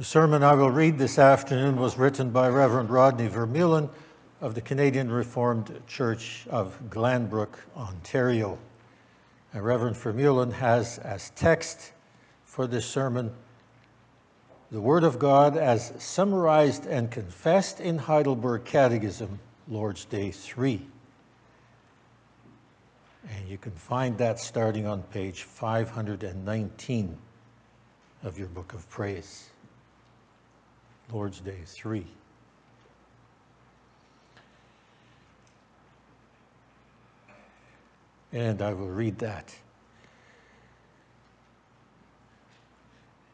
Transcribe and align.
The 0.00 0.06
sermon 0.06 0.42
I 0.42 0.54
will 0.54 0.70
read 0.70 0.96
this 0.96 1.18
afternoon 1.18 1.76
was 1.76 1.98
written 1.98 2.30
by 2.30 2.48
Reverend 2.48 2.88
Rodney 2.88 3.28
Vermeulen 3.28 3.90
of 4.40 4.54
the 4.54 4.62
Canadian 4.62 5.12
Reformed 5.12 5.78
Church 5.86 6.46
of 6.48 6.74
Glanbrook, 6.88 7.58
Ontario. 7.76 8.58
And 9.52 9.62
Reverend 9.62 9.96
Vermeulen 9.96 10.54
has 10.54 10.96
as 11.00 11.28
text 11.36 11.92
for 12.46 12.66
this 12.66 12.86
sermon 12.86 13.30
the 14.70 14.80
Word 14.80 15.04
of 15.04 15.18
God 15.18 15.58
as 15.58 15.92
summarized 15.98 16.86
and 16.86 17.10
confessed 17.10 17.80
in 17.80 17.98
Heidelberg 17.98 18.64
Catechism, 18.64 19.38
Lord's 19.68 20.06
Day 20.06 20.30
3. 20.30 20.80
And 23.28 23.46
you 23.46 23.58
can 23.58 23.72
find 23.72 24.16
that 24.16 24.40
starting 24.40 24.86
on 24.86 25.02
page 25.02 25.42
519 25.42 27.18
of 28.22 28.38
your 28.38 28.48
book 28.48 28.72
of 28.72 28.88
praise. 28.88 29.49
Lord's 31.12 31.40
Day 31.40 31.58
3. 31.64 32.06
And 38.32 38.62
I 38.62 38.72
will 38.72 38.88
read 38.88 39.18
that. 39.18 39.54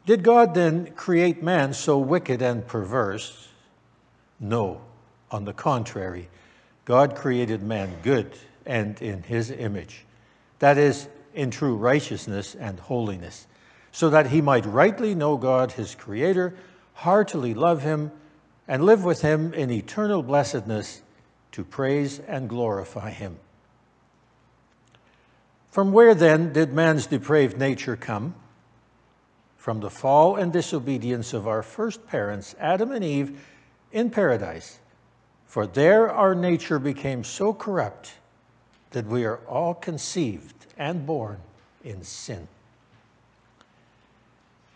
Did 0.07 0.23
God 0.23 0.55
then 0.55 0.93
create 0.93 1.43
man 1.43 1.75
so 1.75 1.99
wicked 1.99 2.41
and 2.41 2.67
perverse? 2.67 3.49
No. 4.41 4.81
On 5.33 5.45
the 5.45 5.53
contrary, 5.53 6.29
God 6.85 7.17
created 7.17 7.63
man 7.63 7.93
good 8.03 8.39
and 8.65 9.01
in 9.03 9.23
his 9.25 9.51
image. 9.51 10.05
That 10.61 10.79
is, 10.79 11.09
in 11.35 11.51
true 11.51 11.77
righteousness 11.77 12.55
and 12.55 12.79
holiness, 12.79 13.47
so 13.91 14.09
that 14.11 14.29
he 14.29 14.41
might 14.41 14.65
rightly 14.65 15.15
know 15.15 15.37
God, 15.37 15.73
his 15.73 15.95
creator, 15.95 16.55
heartily 16.97 17.53
love 17.53 17.83
him, 17.83 18.11
and 18.67 18.85
live 18.85 19.05
with 19.05 19.21
him 19.21 19.53
in 19.55 19.71
eternal 19.71 20.23
blessedness 20.23 21.03
to 21.53 21.63
praise 21.63 22.19
and 22.21 22.49
glorify 22.49 23.11
him. 23.11 23.39
From 25.71 25.93
where 25.93 26.15
then 26.15 26.55
did 26.55 26.73
man's 26.73 27.07
depraved 27.07 27.59
nature 27.59 27.97
come? 27.97 28.35
From 29.59 29.81
the 29.81 29.91
fall 29.91 30.37
and 30.37 30.53
disobedience 30.53 31.35
of 31.35 31.47
our 31.47 31.63
first 31.63 32.07
parents, 32.07 32.55
Adam 32.59 32.93
and 32.93 33.05
Eve, 33.05 33.47
in 33.93 34.09
paradise. 34.09 34.79
For 35.45 35.67
there 35.67 36.11
our 36.11 36.35
nature 36.35 36.79
became 36.79 37.23
so 37.25 37.53
corrupt 37.53 38.15
that 38.93 39.07
we 39.07 39.27
are 39.27 39.39
all 39.47 39.75
conceived 39.75 40.67
and 40.79 41.05
born 41.05 41.37
in 41.85 42.03
sin. 42.03 42.49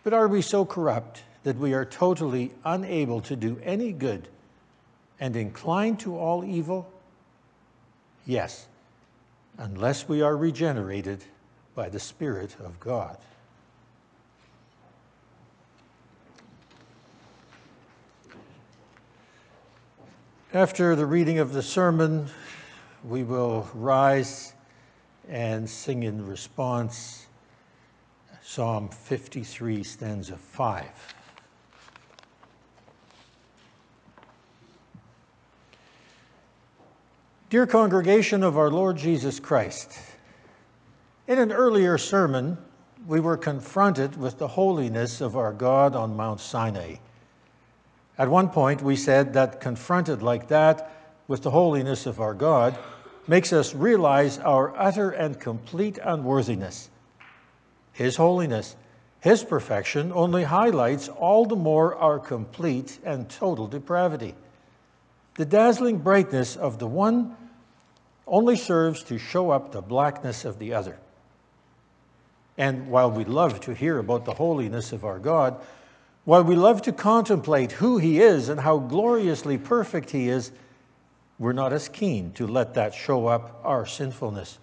But 0.03 0.13
are 0.13 0.27
we 0.27 0.43
so 0.43 0.65
corrupt 0.65 1.23
that 1.43 1.57
we 1.57 1.73
are 1.73 1.85
totally 1.85 2.51
unable 2.65 3.21
to 3.21 3.35
do 3.35 3.59
any 3.63 3.91
good 3.91 4.27
and 5.19 5.35
inclined 5.35 5.99
to 6.01 6.17
all 6.17 6.43
evil? 6.43 6.91
Yes, 8.25 8.67
unless 9.57 10.07
we 10.07 10.21
are 10.21 10.37
regenerated 10.37 11.23
by 11.75 11.89
the 11.89 11.99
Spirit 11.99 12.55
of 12.59 12.79
God. 12.79 13.17
After 20.53 20.97
the 20.97 21.05
reading 21.05 21.39
of 21.39 21.53
the 21.53 21.63
sermon, 21.63 22.27
we 23.05 23.23
will 23.23 23.69
rise 23.73 24.53
and 25.29 25.69
sing 25.69 26.03
in 26.03 26.27
response 26.27 27.25
Psalm 28.43 28.89
53, 28.89 29.81
stanza 29.81 30.35
5. 30.35 30.85
Dear 37.51 37.67
congregation 37.67 38.43
of 38.43 38.57
our 38.57 38.71
Lord 38.71 38.95
Jesus 38.95 39.37
Christ, 39.37 39.99
in 41.27 41.37
an 41.37 41.51
earlier 41.51 41.97
sermon, 41.97 42.57
we 43.05 43.19
were 43.19 43.35
confronted 43.35 44.15
with 44.15 44.37
the 44.37 44.47
holiness 44.47 45.19
of 45.19 45.35
our 45.35 45.51
God 45.51 45.93
on 45.93 46.15
Mount 46.15 46.39
Sinai. 46.39 46.95
At 48.17 48.29
one 48.29 48.47
point, 48.47 48.81
we 48.81 48.95
said 48.95 49.33
that 49.33 49.59
confronted 49.59 50.23
like 50.23 50.47
that 50.47 50.93
with 51.27 51.41
the 51.43 51.51
holiness 51.51 52.05
of 52.05 52.21
our 52.21 52.33
God 52.33 52.79
makes 53.27 53.51
us 53.51 53.75
realize 53.75 54.37
our 54.39 54.73
utter 54.79 55.09
and 55.09 55.37
complete 55.37 55.99
unworthiness. 56.01 56.89
His 57.91 58.15
holiness, 58.15 58.77
His 59.19 59.43
perfection 59.43 60.13
only 60.13 60.45
highlights 60.45 61.09
all 61.09 61.45
the 61.45 61.57
more 61.57 61.97
our 61.97 62.17
complete 62.17 62.97
and 63.03 63.29
total 63.29 63.67
depravity. 63.67 64.35
The 65.35 65.45
dazzling 65.45 65.97
brightness 65.97 66.55
of 66.55 66.79
the 66.79 66.87
one 66.87 67.35
only 68.31 68.55
serves 68.55 69.03
to 69.03 69.19
show 69.19 69.51
up 69.51 69.71
the 69.71 69.81
blackness 69.81 70.45
of 70.45 70.57
the 70.57 70.73
other. 70.73 70.97
And 72.57 72.87
while 72.87 73.11
we 73.11 73.25
love 73.25 73.59
to 73.61 73.75
hear 73.75 73.99
about 73.99 74.23
the 74.23 74.33
holiness 74.33 74.93
of 74.93 75.03
our 75.03 75.19
God, 75.19 75.61
while 76.23 76.43
we 76.43 76.55
love 76.55 76.81
to 76.83 76.93
contemplate 76.93 77.73
who 77.73 77.97
He 77.97 78.21
is 78.21 78.47
and 78.47 78.59
how 78.59 78.77
gloriously 78.77 79.57
perfect 79.57 80.09
He 80.09 80.29
is, 80.29 80.51
we're 81.39 81.51
not 81.51 81.73
as 81.73 81.89
keen 81.89 82.31
to 82.33 82.47
let 82.47 82.75
that 82.75 82.93
show 82.93 83.27
up 83.27 83.59
our 83.65 83.85
sinfulness. 83.85 84.59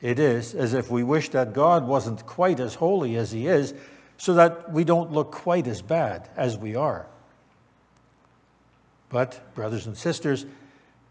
It 0.00 0.18
is 0.18 0.54
as 0.54 0.74
if 0.74 0.90
we 0.90 1.04
wish 1.04 1.28
that 1.30 1.52
God 1.52 1.86
wasn't 1.86 2.26
quite 2.26 2.58
as 2.58 2.74
holy 2.74 3.16
as 3.16 3.30
He 3.30 3.46
is, 3.46 3.74
so 4.16 4.34
that 4.34 4.72
we 4.72 4.82
don't 4.82 5.12
look 5.12 5.30
quite 5.30 5.68
as 5.68 5.82
bad 5.82 6.28
as 6.36 6.56
we 6.56 6.74
are. 6.74 7.06
But, 9.10 9.54
brothers 9.54 9.86
and 9.86 9.96
sisters, 9.96 10.46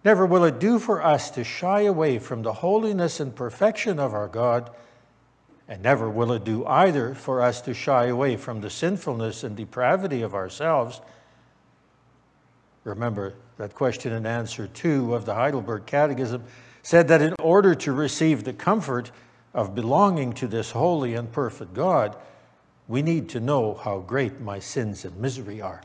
Never 0.07 0.25
will 0.25 0.45
it 0.45 0.59
do 0.59 0.79
for 0.79 1.03
us 1.03 1.31
to 1.31 1.44
shy 1.44 1.81
away 1.81 2.18
from 2.18 2.41
the 2.41 2.53
holiness 2.53 3.19
and 3.19 3.35
perfection 3.35 4.00
of 4.00 4.13
our 4.13 4.29
God, 4.29 4.72
and 5.68 5.84
never 5.84 6.09
will 6.09 6.31
it 6.31 6.45
do 6.45 6.66
either 6.66 7.13
for 7.13 7.41
us 7.41 7.59
to 7.63 7.73
shy 7.73 8.06
away 8.06 8.38
from 8.38 8.62
the 8.62 8.69
sinfulness 8.69 9.44
and 9.44 9.57
depravity 9.57 10.22
of 10.22 10.34
ourselves. 10.34 11.01
Remember 12.85 13.34
that 13.57 13.75
question 13.75 14.13
and 14.13 14.25
answer 14.25 14.68
two 14.68 15.13
of 15.13 15.25
the 15.25 15.35
Heidelberg 15.35 15.85
Catechism 15.85 16.41
said 16.84 17.09
that 17.09 17.22
in 17.22 17.35
order 17.41 17.75
to 17.75 17.91
receive 17.91 18.45
the 18.45 18.53
comfort 18.53 19.12
of 19.53 19.75
belonging 19.75 20.31
to 20.35 20.47
this 20.47 20.72
holy 20.72 21.16
and 21.16 21.29
perfect 21.34 21.74
God, 21.74 22.16
we 22.88 23.01
need 23.01 23.28
to 23.28 23.41
know 23.41 23.74
how 23.74 24.00
great 24.00 24.39
my 24.39 24.59
sins 24.59 25.03
and 25.03 25.18
misery 25.18 25.59
are. 25.59 25.81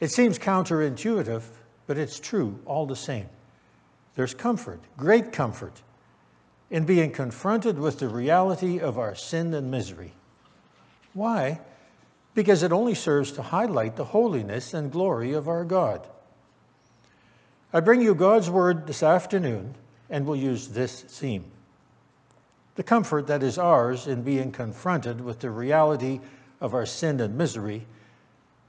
It 0.00 0.10
seems 0.10 0.36
counterintuitive 0.36 1.44
but 1.90 1.98
it's 1.98 2.20
true 2.20 2.56
all 2.66 2.86
the 2.86 2.94
same. 2.94 3.28
There's 4.14 4.32
comfort, 4.32 4.78
great 4.96 5.32
comfort, 5.32 5.82
in 6.70 6.84
being 6.84 7.10
confronted 7.10 7.80
with 7.80 7.98
the 7.98 8.06
reality 8.06 8.78
of 8.78 8.96
our 8.96 9.16
sin 9.16 9.52
and 9.54 9.72
misery. 9.72 10.12
Why? 11.14 11.58
Because 12.32 12.62
it 12.62 12.70
only 12.70 12.94
serves 12.94 13.32
to 13.32 13.42
highlight 13.42 13.96
the 13.96 14.04
holiness 14.04 14.72
and 14.72 14.92
glory 14.92 15.32
of 15.32 15.48
our 15.48 15.64
God. 15.64 16.06
I 17.72 17.80
bring 17.80 18.00
you 18.00 18.14
God's 18.14 18.48
word 18.48 18.86
this 18.86 19.02
afternoon, 19.02 19.74
and 20.10 20.24
we'll 20.24 20.36
use 20.36 20.68
this 20.68 21.00
theme 21.00 21.44
the 22.76 22.84
comfort 22.84 23.26
that 23.26 23.42
is 23.42 23.58
ours 23.58 24.06
in 24.06 24.22
being 24.22 24.52
confronted 24.52 25.20
with 25.20 25.40
the 25.40 25.50
reality 25.50 26.20
of 26.60 26.72
our 26.72 26.86
sin 26.86 27.18
and 27.18 27.36
misery 27.36 27.84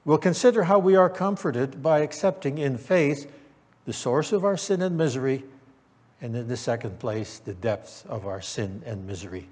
We'll 0.04 0.18
consider 0.18 0.64
how 0.64 0.80
we 0.80 0.96
are 0.96 1.10
comforted 1.10 1.84
by 1.84 2.00
accepting 2.00 2.58
in 2.58 2.78
faith 2.78 3.32
the 3.86 3.94
source 3.94 4.32
of 4.32 4.44
our 4.44 4.58
sin 4.58 4.82
and 4.82 4.98
misery, 4.98 5.44
and 6.22 6.36
in 6.36 6.48
the 6.48 6.58
second 6.58 7.00
place, 7.00 7.40
the 7.40 7.54
depths 7.54 8.04
of 8.08 8.26
our 8.26 8.42
sin 8.42 8.82
and 8.86 9.06
misery. 9.06 9.48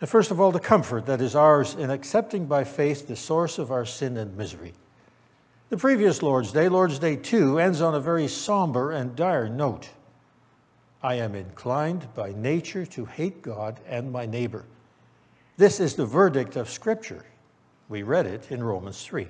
And 0.00 0.10
first 0.10 0.30
of 0.30 0.40
all, 0.40 0.52
the 0.52 0.60
comfort 0.60 1.06
that 1.06 1.20
is 1.20 1.34
ours 1.34 1.74
in 1.74 1.90
accepting 1.90 2.46
by 2.46 2.64
faith 2.64 3.08
the 3.08 3.16
source 3.16 3.58
of 3.58 3.70
our 3.70 3.86
sin 3.86 4.16
and 4.16 4.36
misery. 4.36 4.74
The 5.70 5.76
previous 5.76 6.22
Lord's 6.22 6.52
Day, 6.52 6.68
Lord's 6.68 6.98
Day 6.98 7.16
2, 7.16 7.58
ends 7.58 7.80
on 7.80 7.94
a 7.94 8.00
very 8.00 8.28
somber 8.28 8.92
and 8.92 9.16
dire 9.16 9.48
note. 9.48 9.88
I 11.02 11.14
am 11.14 11.34
inclined 11.34 12.06
by 12.14 12.32
nature 12.32 12.86
to 12.86 13.04
hate 13.04 13.40
God 13.40 13.80
and 13.88 14.12
my 14.12 14.26
neighbor. 14.26 14.64
This 15.56 15.78
is 15.78 15.94
the 15.94 16.06
verdict 16.06 16.56
of 16.56 16.68
Scripture. 16.68 17.24
We 17.88 18.02
read 18.02 18.26
it 18.26 18.50
in 18.50 18.62
Romans 18.62 19.04
3. 19.04 19.28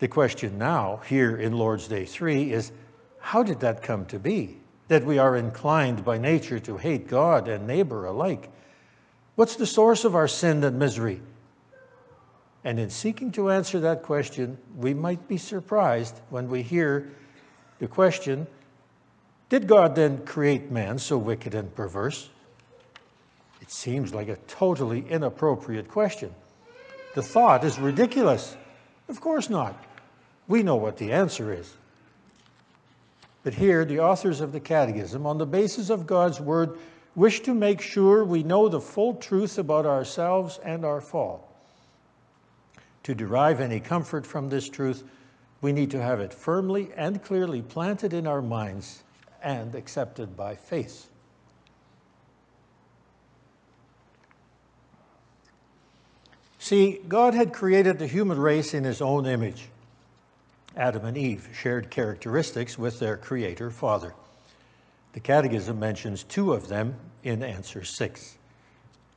The 0.00 0.08
question 0.08 0.58
now, 0.58 1.00
here 1.08 1.36
in 1.36 1.54
Lord's 1.54 1.88
Day 1.88 2.04
3, 2.04 2.52
is 2.52 2.72
how 3.20 3.42
did 3.42 3.60
that 3.60 3.82
come 3.82 4.04
to 4.06 4.18
be? 4.18 4.58
That 4.88 5.04
we 5.04 5.18
are 5.18 5.36
inclined 5.36 6.04
by 6.04 6.18
nature 6.18 6.60
to 6.60 6.76
hate 6.76 7.08
God 7.08 7.48
and 7.48 7.66
neighbor 7.66 8.04
alike? 8.04 8.50
What's 9.34 9.56
the 9.56 9.66
source 9.66 10.04
of 10.04 10.14
our 10.14 10.28
sin 10.28 10.62
and 10.62 10.78
misery? 10.78 11.22
And 12.64 12.78
in 12.78 12.90
seeking 12.90 13.32
to 13.32 13.50
answer 13.50 13.80
that 13.80 14.02
question, 14.02 14.58
we 14.76 14.92
might 14.92 15.26
be 15.26 15.38
surprised 15.38 16.20
when 16.28 16.50
we 16.50 16.62
hear 16.62 17.10
the 17.78 17.88
question 17.88 18.46
Did 19.48 19.66
God 19.66 19.94
then 19.94 20.24
create 20.26 20.70
man 20.70 20.98
so 20.98 21.16
wicked 21.16 21.54
and 21.54 21.74
perverse? 21.74 22.28
It 23.68 23.72
seems 23.72 24.14
like 24.14 24.28
a 24.28 24.36
totally 24.46 25.04
inappropriate 25.10 25.88
question. 25.88 26.34
The 27.14 27.22
thought 27.22 27.64
is 27.64 27.78
ridiculous. 27.78 28.56
Of 29.10 29.20
course 29.20 29.50
not. 29.50 29.76
We 30.46 30.62
know 30.62 30.76
what 30.76 30.96
the 30.96 31.12
answer 31.12 31.52
is. 31.52 31.70
But 33.42 33.52
here, 33.52 33.84
the 33.84 34.00
authors 34.00 34.40
of 34.40 34.52
the 34.52 34.58
Catechism, 34.60 35.26
on 35.26 35.36
the 35.36 35.44
basis 35.44 35.90
of 35.90 36.06
God's 36.06 36.40
Word, 36.40 36.78
wish 37.14 37.40
to 37.40 37.52
make 37.52 37.82
sure 37.82 38.24
we 38.24 38.42
know 38.42 38.70
the 38.70 38.80
full 38.80 39.16
truth 39.16 39.58
about 39.58 39.84
ourselves 39.84 40.58
and 40.64 40.82
our 40.82 41.02
fall. 41.02 41.54
To 43.02 43.14
derive 43.14 43.60
any 43.60 43.80
comfort 43.80 44.26
from 44.26 44.48
this 44.48 44.70
truth, 44.70 45.04
we 45.60 45.72
need 45.72 45.90
to 45.90 46.00
have 46.00 46.20
it 46.20 46.32
firmly 46.32 46.88
and 46.96 47.22
clearly 47.22 47.60
planted 47.60 48.14
in 48.14 48.26
our 48.26 48.40
minds 48.40 49.02
and 49.42 49.74
accepted 49.74 50.38
by 50.38 50.56
faith. 50.56 51.10
See, 56.68 57.00
God 57.08 57.32
had 57.32 57.54
created 57.54 57.98
the 57.98 58.06
human 58.06 58.38
race 58.38 58.74
in 58.74 58.84
his 58.84 59.00
own 59.00 59.24
image. 59.24 59.70
Adam 60.76 61.06
and 61.06 61.16
Eve 61.16 61.48
shared 61.58 61.90
characteristics 61.90 62.76
with 62.78 62.98
their 62.98 63.16
creator 63.16 63.70
father. 63.70 64.12
The 65.14 65.20
Catechism 65.20 65.80
mentions 65.80 66.24
two 66.24 66.52
of 66.52 66.68
them 66.68 66.94
in 67.22 67.42
answer 67.42 67.84
six 67.84 68.36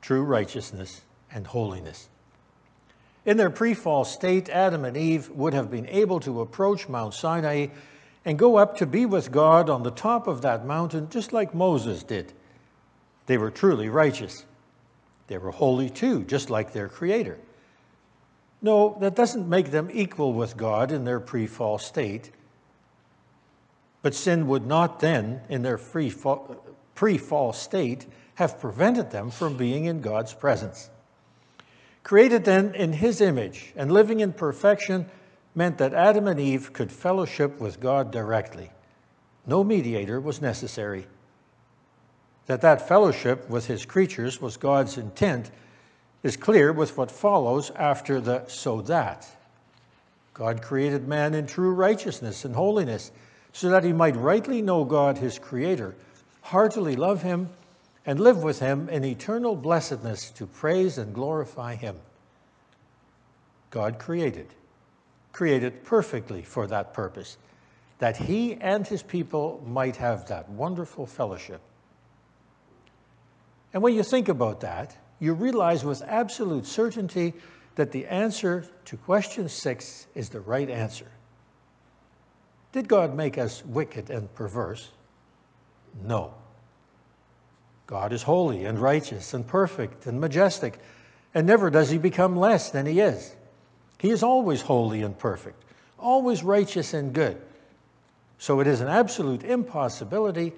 true 0.00 0.22
righteousness 0.22 1.02
and 1.30 1.46
holiness. 1.46 2.08
In 3.26 3.36
their 3.36 3.50
pre 3.50 3.74
fall 3.74 4.06
state, 4.06 4.48
Adam 4.48 4.86
and 4.86 4.96
Eve 4.96 5.28
would 5.28 5.52
have 5.52 5.70
been 5.70 5.88
able 5.88 6.20
to 6.20 6.40
approach 6.40 6.88
Mount 6.88 7.12
Sinai 7.12 7.66
and 8.24 8.38
go 8.38 8.56
up 8.56 8.78
to 8.78 8.86
be 8.86 9.04
with 9.04 9.30
God 9.30 9.68
on 9.68 9.82
the 9.82 9.90
top 9.90 10.26
of 10.26 10.40
that 10.40 10.64
mountain, 10.64 11.10
just 11.10 11.34
like 11.34 11.54
Moses 11.54 12.02
did. 12.02 12.32
They 13.26 13.36
were 13.36 13.50
truly 13.50 13.90
righteous. 13.90 14.46
They 15.32 15.38
were 15.38 15.50
holy 15.50 15.88
too, 15.88 16.24
just 16.24 16.50
like 16.50 16.74
their 16.74 16.90
Creator. 16.90 17.38
No, 18.60 18.98
that 19.00 19.14
doesn't 19.14 19.48
make 19.48 19.70
them 19.70 19.88
equal 19.90 20.34
with 20.34 20.58
God 20.58 20.92
in 20.92 21.04
their 21.04 21.20
pre 21.20 21.46
fall 21.46 21.78
state. 21.78 22.30
But 24.02 24.14
sin 24.14 24.46
would 24.48 24.66
not 24.66 25.00
then, 25.00 25.40
in 25.48 25.62
their 25.62 25.78
pre 25.78 26.10
fall 26.10 27.52
state, 27.54 28.06
have 28.34 28.60
prevented 28.60 29.10
them 29.10 29.30
from 29.30 29.56
being 29.56 29.86
in 29.86 30.02
God's 30.02 30.34
presence. 30.34 30.90
Created 32.02 32.44
then 32.44 32.74
in 32.74 32.92
His 32.92 33.22
image 33.22 33.72
and 33.74 33.90
living 33.90 34.20
in 34.20 34.34
perfection 34.34 35.06
meant 35.54 35.78
that 35.78 35.94
Adam 35.94 36.28
and 36.28 36.38
Eve 36.40 36.74
could 36.74 36.92
fellowship 36.92 37.58
with 37.58 37.80
God 37.80 38.10
directly. 38.10 38.70
No 39.46 39.64
mediator 39.64 40.20
was 40.20 40.42
necessary. 40.42 41.06
That 42.46 42.60
that 42.62 42.88
fellowship 42.88 43.48
with 43.48 43.66
His 43.66 43.84
creatures 43.84 44.40
was 44.40 44.56
God's 44.56 44.98
intent 44.98 45.50
is 46.22 46.36
clear 46.36 46.72
with 46.72 46.96
what 46.96 47.10
follows 47.10 47.70
after 47.76 48.20
the 48.20 48.44
so 48.46 48.80
that. 48.82 49.26
God 50.34 50.62
created 50.62 51.06
man 51.06 51.34
in 51.34 51.46
true 51.46 51.72
righteousness 51.72 52.44
and 52.44 52.54
holiness 52.54 53.10
so 53.52 53.68
that 53.68 53.84
he 53.84 53.92
might 53.92 54.16
rightly 54.16 54.62
know 54.62 54.84
God, 54.84 55.18
his 55.18 55.38
creator, 55.38 55.94
heartily 56.40 56.96
love 56.96 57.22
him, 57.22 57.50
and 58.06 58.18
live 58.18 58.42
with 58.42 58.58
him 58.58 58.88
in 58.88 59.04
eternal 59.04 59.54
blessedness 59.54 60.30
to 60.30 60.46
praise 60.46 60.98
and 60.98 61.14
glorify 61.14 61.74
him. 61.74 61.96
God 63.70 63.98
created, 63.98 64.48
created 65.32 65.84
perfectly 65.84 66.42
for 66.42 66.66
that 66.66 66.94
purpose, 66.94 67.36
that 67.98 68.16
he 68.16 68.54
and 68.54 68.86
his 68.86 69.02
people 69.02 69.62
might 69.66 69.96
have 69.96 70.26
that 70.28 70.48
wonderful 70.48 71.06
fellowship. 71.06 71.60
And 73.72 73.82
when 73.82 73.94
you 73.94 74.02
think 74.02 74.28
about 74.28 74.60
that, 74.60 74.96
you 75.18 75.34
realize 75.34 75.84
with 75.84 76.02
absolute 76.02 76.66
certainty 76.66 77.34
that 77.76 77.92
the 77.92 78.06
answer 78.06 78.66
to 78.86 78.96
question 78.96 79.48
six 79.48 80.06
is 80.14 80.28
the 80.28 80.40
right 80.40 80.68
answer. 80.68 81.06
Did 82.72 82.88
God 82.88 83.14
make 83.14 83.38
us 83.38 83.64
wicked 83.64 84.10
and 84.10 84.32
perverse? 84.34 84.90
No. 86.04 86.34
God 87.86 88.12
is 88.12 88.22
holy 88.22 88.64
and 88.64 88.78
righteous 88.78 89.34
and 89.34 89.46
perfect 89.46 90.06
and 90.06 90.20
majestic, 90.20 90.78
and 91.34 91.46
never 91.46 91.70
does 91.70 91.90
he 91.90 91.98
become 91.98 92.36
less 92.36 92.70
than 92.70 92.86
he 92.86 93.00
is. 93.00 93.34
He 93.98 94.10
is 94.10 94.22
always 94.22 94.60
holy 94.60 95.02
and 95.02 95.16
perfect, 95.16 95.62
always 95.98 96.42
righteous 96.42 96.94
and 96.94 97.12
good. 97.12 97.40
So 98.38 98.60
it 98.60 98.66
is 98.66 98.80
an 98.80 98.88
absolute 98.88 99.44
impossibility 99.44 100.52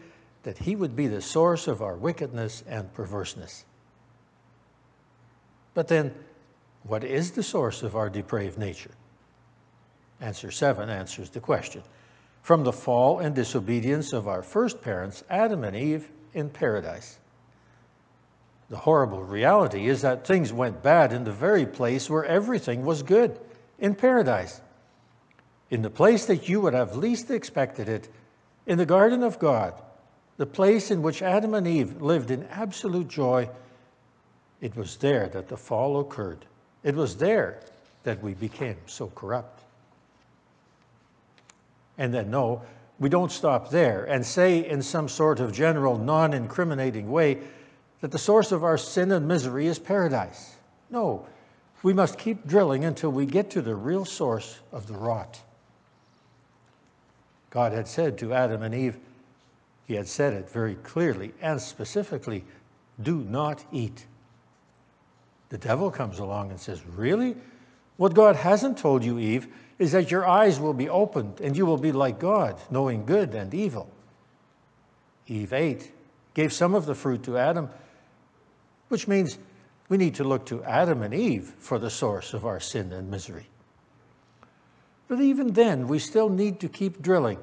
that 0.45 0.59
he 0.59 0.77
would 0.77 0.95
be 0.95 1.09
the 1.09 1.21
source 1.21 1.67
of 1.67 1.83
our 1.83 1.97
wickedness 1.97 2.63
and 2.69 2.93
perverseness. 2.95 3.65
But 5.75 5.89
then, 5.89 6.15
what 6.85 7.03
is 7.03 7.33
the 7.33 7.43
source 7.43 7.83
of 7.83 7.97
our 7.97 8.09
depraved 8.09 8.59
nature? 8.59 8.93
Answer 10.21 10.51
7 10.51 10.89
answers 10.89 11.31
the 11.31 11.41
question. 11.41 11.83
From 12.43 12.63
the 12.63 12.73
fall 12.73 13.19
and 13.19 13.35
disobedience 13.35 14.13
of 14.13 14.29
our 14.29 14.43
first 14.43 14.81
parents, 14.83 15.25
Adam 15.29 15.65
and 15.65 15.75
Eve, 15.75 16.09
in 16.35 16.51
paradise. 16.51 17.19
The 18.69 18.77
horrible 18.77 19.23
reality 19.23 19.89
is 19.89 20.03
that 20.03 20.27
things 20.27 20.53
went 20.53 20.83
bad 20.83 21.13
in 21.13 21.25
the 21.25 21.33
very 21.33 21.67
place 21.67 22.09
where 22.09 22.25
everything 22.25 22.85
was 22.85 23.03
good, 23.03 23.39
in 23.79 23.95
paradise. 23.95 24.61
In 25.71 25.83
the 25.83 25.91
place 25.91 26.27
that 26.27 26.49
you 26.49 26.61
would 26.61 26.75
have 26.75 26.97
least 26.97 27.31
expected 27.31 27.89
it, 27.89 28.09
in 28.67 28.79
the 28.79 28.87
garden 28.87 29.23
of 29.23 29.39
God, 29.39 29.75
the 30.37 30.47
place 30.47 30.91
in 30.91 31.03
which 31.03 31.23
Adam 31.23 31.55
and 31.55 31.67
Eve 31.67 32.03
lived 32.03 32.31
in 32.31 32.45
absolute 32.45 33.09
joy 33.09 33.49
it 34.61 34.75
was 34.77 34.97
there 34.97 35.29
that 35.29 35.49
the 35.49 35.59
fall 35.59 36.01
occurred. 36.01 36.47
It 36.83 36.95
was 36.95 37.17
there 37.17 37.61
that 38.05 38.23
we 38.23 38.33
became 38.33 38.77
so 38.87 39.09
corrupt. 39.15 39.61
And 41.99 42.15
then, 42.15 42.31
no, 42.31 42.63
we 42.99 43.11
don't 43.11 43.31
stop 43.31 43.71
there 43.71 44.05
and 44.05 44.25
say 44.25 44.67
in 44.67 44.81
some 44.81 45.07
sort 45.07 45.39
of 45.39 45.53
general, 45.53 45.99
non 45.99 46.33
incriminating 46.33 47.11
way 47.11 47.41
that 48.01 48.11
the 48.11 48.19
source 48.19 48.53
of 48.53 48.65
our 48.65 48.79
sin 48.79 49.13
and 49.13 49.29
misery 49.29 49.67
is 49.67 49.79
paradise. 49.79 50.55
No, 50.89 51.27
we 51.83 51.93
must 51.93 52.19
keep 52.19 52.47
drilling 52.47 52.87
until 52.87 53.11
we 53.11 53.27
get 53.27 53.51
to 53.51 53.61
the 53.61 53.75
real 53.75 54.07
source 54.07 54.61
of 54.73 54.87
the 54.87 54.95
rot. 54.95 55.39
God 57.51 57.73
had 57.73 57.87
said 57.87 58.17
to 58.19 58.33
Adam 58.33 58.63
and 58.63 58.75
Eve, 58.75 58.97
He 59.87 59.95
had 59.95 60.09
said 60.09 60.33
it 60.33 60.51
very 60.51 60.77
clearly 60.77 61.33
and 61.41 61.61
specifically 61.61 62.45
do 63.03 63.19
not 63.25 63.65
eat 63.73 64.07
the 65.55 65.59
devil 65.59 65.89
comes 65.89 66.19
along 66.19 66.51
and 66.51 66.59
says, 66.59 66.85
Really? 66.85 67.37
What 67.97 68.13
God 68.13 68.35
hasn't 68.35 68.77
told 68.77 69.05
you, 69.05 69.21
Eve, 69.21 69.47
is 69.79 69.93
that 69.93 70.11
your 70.11 70.27
eyes 70.27 70.59
will 70.59 70.75
be 70.75 70.89
opened 70.89 71.41
and 71.41 71.57
you 71.57 71.65
will 71.65 71.77
be 71.77 71.93
like 71.93 72.19
God, 72.19 72.61
knowing 72.73 73.07
good 73.07 73.35
and 73.35 73.55
evil. 73.55 73.89
Eve 75.29 75.53
ate, 75.53 75.93
gave 76.35 76.53
some 76.53 76.75
of 76.75 76.87
the 76.87 76.95
fruit 76.97 77.23
to 77.23 77.39
Adam, 77.39 77.71
which 78.89 79.07
means 79.07 79.39
we 79.89 79.97
need 79.97 80.17
to 80.17 80.25
look 80.25 80.45
to 80.47 80.65
Adam 80.65 81.03
and 81.03 81.15
Eve 81.15 81.55
for 81.61 81.79
the 81.79 81.89
source 81.89 82.35
of 82.35 82.45
our 82.45 82.59
sin 82.59 82.93
and 82.93 83.09
misery. 83.09 83.47
But 85.07 85.21
even 85.21 85.53
then, 85.53 85.87
we 85.87 86.01
still 86.01 86.29
need 86.29 86.59
to 86.61 86.69
keep 86.69 87.01
drilling 87.01 87.39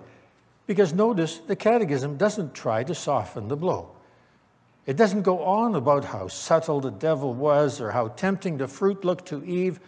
because 0.67 0.93
notice 0.93 1.37
the 1.39 1.55
Catechism 1.55 2.17
doesn't 2.17 2.53
try 2.53 2.83
to 2.83 2.95
soften 2.95 3.47
the 3.47 3.55
blow. 3.55 3.89
It 4.85 4.97
doesn't 4.97 5.21
go 5.21 5.43
on 5.43 5.75
about 5.75 6.05
how 6.05 6.27
subtle 6.27 6.81
the 6.81 6.91
devil 6.91 7.33
was 7.33 7.79
or 7.79 7.91
how 7.91 8.09
tempting 8.09 8.57
the 8.57 8.67
fruit 8.67 9.05
looked 9.05 9.27
to 9.27 9.43
Eve 9.45 9.79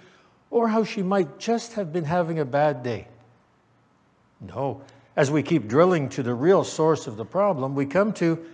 or 0.51 0.67
how 0.67 0.83
she 0.83 1.01
might 1.01 1.39
just 1.39 1.73
have 1.73 1.91
been 1.91 2.05
having 2.05 2.39
a 2.39 2.45
bad 2.45 2.83
day. 2.83 3.07
No, 4.39 4.81
as 5.15 5.31
we 5.31 5.41
keep 5.41 5.67
drilling 5.67 6.09
to 6.09 6.23
the 6.23 6.33
real 6.33 6.63
source 6.63 7.07
of 7.07 7.17
the 7.17 7.25
problem, 7.25 7.75
we 7.75 7.85
come 7.85 8.13
to 8.13 8.45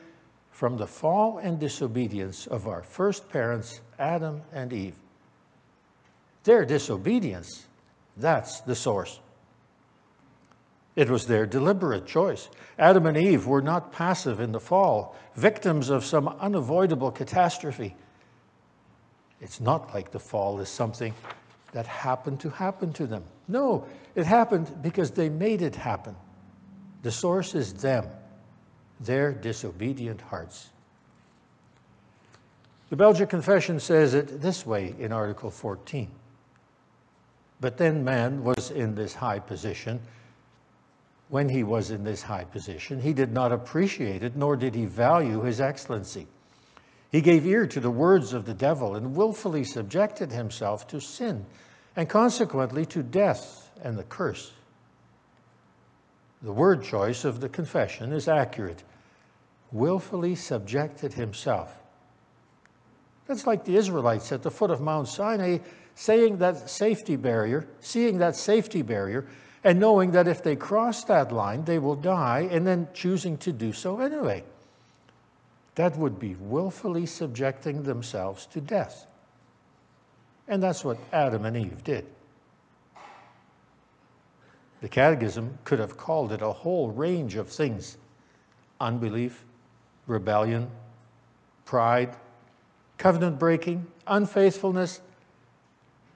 from 0.51 0.77
the 0.77 0.87
fall 0.87 1.37
and 1.37 1.59
disobedience 1.59 2.47
of 2.47 2.67
our 2.67 2.83
first 2.83 3.29
parents, 3.29 3.81
Adam 3.97 4.41
and 4.53 4.71
Eve. 4.73 4.95
Their 6.43 6.65
disobedience, 6.65 7.65
that's 8.17 8.61
the 8.61 8.75
source. 8.75 9.19
It 10.99 11.09
was 11.09 11.25
their 11.25 11.45
deliberate 11.45 12.05
choice. 12.05 12.49
Adam 12.77 13.05
and 13.05 13.15
Eve 13.15 13.47
were 13.47 13.61
not 13.61 13.93
passive 13.93 14.41
in 14.41 14.51
the 14.51 14.59
fall, 14.59 15.15
victims 15.33 15.89
of 15.89 16.03
some 16.03 16.27
unavoidable 16.27 17.09
catastrophe. 17.09 17.95
It's 19.39 19.61
not 19.61 19.93
like 19.93 20.11
the 20.11 20.19
fall 20.19 20.59
is 20.59 20.67
something 20.67 21.13
that 21.71 21.87
happened 21.87 22.41
to 22.41 22.49
happen 22.49 22.91
to 22.91 23.07
them. 23.07 23.23
No, 23.47 23.85
it 24.13 24.25
happened 24.25 24.81
because 24.81 25.09
they 25.09 25.29
made 25.29 25.61
it 25.61 25.73
happen. 25.73 26.17
The 27.03 27.13
source 27.13 27.55
is 27.55 27.71
them, 27.71 28.05
their 28.99 29.31
disobedient 29.31 30.19
hearts. 30.19 30.67
The 32.89 32.97
Belgic 32.97 33.29
Confession 33.29 33.79
says 33.79 34.15
it 34.15 34.41
this 34.41 34.65
way 34.65 34.93
in 34.99 35.13
Article 35.13 35.49
14. 35.49 36.11
But 37.61 37.77
then 37.77 38.03
man 38.03 38.43
was 38.43 38.71
in 38.71 38.95
this 38.95 39.13
high 39.13 39.39
position 39.39 40.01
when 41.29 41.47
he 41.47 41.63
was 41.63 41.91
in 41.91 42.03
this 42.03 42.23
high 42.23 42.43
position, 42.43 42.99
he 42.99 43.13
did 43.13 43.31
not 43.31 43.51
appreciate 43.51 44.23
it, 44.23 44.35
nor 44.35 44.55
did 44.55 44.75
he 44.75 44.85
value 44.85 45.41
his 45.41 45.61
excellency. 45.61 46.27
He 47.11 47.21
gave 47.21 47.45
ear 47.45 47.65
to 47.67 47.79
the 47.79 47.89
words 47.89 48.33
of 48.33 48.45
the 48.45 48.53
devil 48.53 48.95
and 48.95 49.15
willfully 49.15 49.63
subjected 49.63 50.31
himself 50.31 50.87
to 50.87 50.99
sin 50.99 51.45
and 51.95 52.09
consequently 52.09 52.85
to 52.87 53.03
death 53.03 53.71
and 53.83 53.97
the 53.97 54.03
curse. 54.03 54.51
The 56.41 56.53
word 56.53 56.83
choice 56.83 57.25
of 57.25 57.41
the 57.41 57.49
confession 57.49 58.13
is 58.13 58.27
accurate. 58.27 58.83
Willfully 59.71 60.35
subjected 60.35 61.13
himself. 61.13 61.75
That's 63.27 63.45
like 63.45 63.65
the 63.65 63.75
Israelites 63.75 64.31
at 64.31 64.41
the 64.41 64.49
foot 64.49 64.71
of 64.71 64.81
Mount 64.81 65.07
Sinai 65.07 65.59
saying 65.95 66.37
that 66.37 66.69
safety 66.69 67.15
barrier, 67.15 67.67
seeing 67.81 68.17
that 68.19 68.35
safety 68.35 68.81
barrier, 68.81 69.27
and 69.63 69.79
knowing 69.79 70.11
that 70.11 70.27
if 70.27 70.41
they 70.43 70.55
cross 70.55 71.03
that 71.05 71.31
line, 71.31 71.65
they 71.65 71.79
will 71.79 71.95
die, 71.95 72.47
and 72.51 72.65
then 72.65 72.87
choosing 72.93 73.37
to 73.37 73.51
do 73.51 73.73
so 73.73 73.99
anyway. 73.99 74.43
That 75.75 75.97
would 75.97 76.19
be 76.19 76.35
willfully 76.35 77.05
subjecting 77.05 77.83
themselves 77.83 78.45
to 78.47 78.61
death. 78.61 79.05
And 80.47 80.63
that's 80.63 80.83
what 80.83 80.97
Adam 81.11 81.45
and 81.45 81.57
Eve 81.57 81.83
did. 81.83 82.05
The 84.81 84.89
Catechism 84.89 85.57
could 85.65 85.79
have 85.79 85.97
called 85.97 86.31
it 86.31 86.41
a 86.41 86.51
whole 86.51 86.89
range 86.89 87.35
of 87.35 87.49
things 87.49 87.97
unbelief, 88.81 89.43
rebellion, 90.07 90.69
pride, 91.65 92.15
covenant 92.97 93.37
breaking, 93.37 93.85
unfaithfulness. 94.07 95.01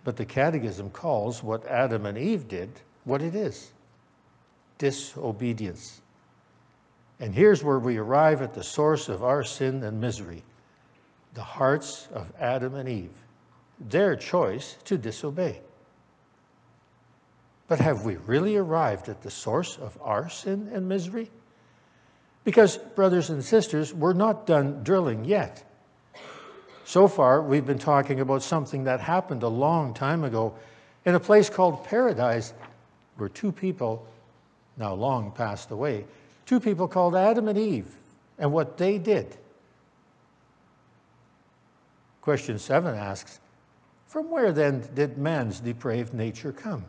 But 0.06 0.16
the 0.16 0.26
Catechism 0.26 0.92
calls 0.92 1.44
what 1.44 1.66
Adam 1.68 2.06
and 2.06 2.18
Eve 2.18 2.48
did 2.48 2.70
what 3.06 3.22
it 3.22 3.36
is 3.36 3.72
disobedience. 4.78 6.02
And 7.20 7.34
here's 7.34 7.64
where 7.64 7.80
we 7.80 7.98
arrive 7.98 8.42
at 8.42 8.54
the 8.54 8.64
source 8.64 9.08
of 9.08 9.24
our 9.24 9.44
sin 9.44 9.84
and 9.84 10.02
misery 10.02 10.44
the 11.34 11.42
hearts 11.42 12.08
of 12.14 12.32
Adam 12.40 12.76
and 12.76 12.88
Eve, 12.88 13.14
their 13.80 14.16
choice 14.16 14.78
to 14.86 14.98
disobey. 14.98 15.60
But 17.68 17.80
have 17.80 18.06
we 18.06 18.18
really 18.18 18.56
arrived 18.56 19.10
at 19.10 19.24
the 19.24 19.32
source 19.32 19.78
of 19.78 19.98
our 20.02 20.30
sin 20.30 20.70
and 20.74 20.88
misery? 20.88 21.32
Because, 22.44 22.78
brothers 22.78 23.30
and 23.30 23.44
sisters, 23.44 23.94
we're 23.94 24.14
not 24.14 24.46
done 24.46 24.84
drilling 24.84 25.26
yet. 25.26 25.64
So 26.86 27.08
far, 27.08 27.42
we've 27.42 27.66
been 27.66 27.80
talking 27.80 28.20
about 28.20 28.44
something 28.44 28.84
that 28.84 29.00
happened 29.00 29.44
a 29.44 29.48
long 29.48 29.94
time 29.94 30.24
ago 30.24 30.54
in 31.06 31.16
a 31.16 31.20
place 31.20 31.50
called 31.50 31.84
paradise, 31.86 32.54
where 33.18 33.30
two 33.30 33.52
people, 33.52 34.06
now 34.78 34.94
long 34.94 35.32
passed 35.32 35.72
away, 35.72 36.06
two 36.46 36.60
people 36.60 36.88
called 36.88 37.16
Adam 37.16 37.48
and 37.48 37.58
Eve, 37.58 37.96
and 38.40 38.52
what 38.52 38.78
they 38.78 38.98
did. 38.98 39.38
Question 42.22 42.58
seven 42.58 42.96
asks, 42.96 43.40
From 44.08 44.30
where 44.32 44.52
then 44.52 44.88
did 44.94 45.18
man's 45.18 45.60
depraved 45.60 46.14
nature 46.14 46.52
come? 46.52 46.86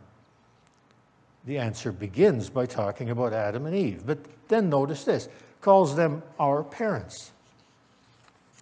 The 1.45 1.59
answer 1.59 1.93
begins 1.93 2.49
by 2.49 2.66
talking 2.66 3.11
about 3.11 3.33
Adam 3.33 3.66
and 3.66 3.75
Eve, 3.75 4.04
but 4.07 4.19
then 4.49 4.71
notice 4.71 5.04
this 5.04 5.28
calls 5.61 5.97
them 5.97 6.23
our 6.38 6.62
parents. 6.62 7.33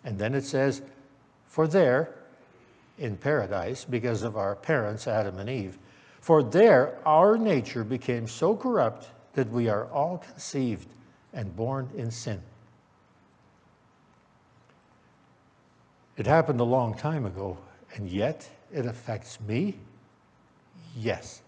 And 0.04 0.18
then 0.18 0.34
it 0.34 0.44
says, 0.44 0.82
For 1.46 1.66
there, 1.66 2.14
in 2.98 3.16
paradise, 3.16 3.84
because 3.84 4.22
of 4.22 4.36
our 4.36 4.54
parents, 4.54 5.06
Adam 5.06 5.38
and 5.38 5.50
Eve, 5.50 5.78
for 6.22 6.42
there 6.42 6.96
our 7.04 7.36
nature 7.36 7.82
became 7.82 8.28
so 8.28 8.56
corrupt 8.56 9.08
that 9.34 9.50
we 9.50 9.68
are 9.68 9.86
all 9.86 10.18
conceived 10.18 10.88
and 11.34 11.54
born 11.56 11.90
in 11.96 12.10
sin. 12.10 12.40
It 16.16 16.26
happened 16.26 16.60
a 16.60 16.64
long 16.64 16.94
time 16.94 17.26
ago, 17.26 17.58
and 17.96 18.08
yet 18.08 18.48
it 18.72 18.86
affects 18.86 19.40
me? 19.40 19.74
Yes. 20.96 21.42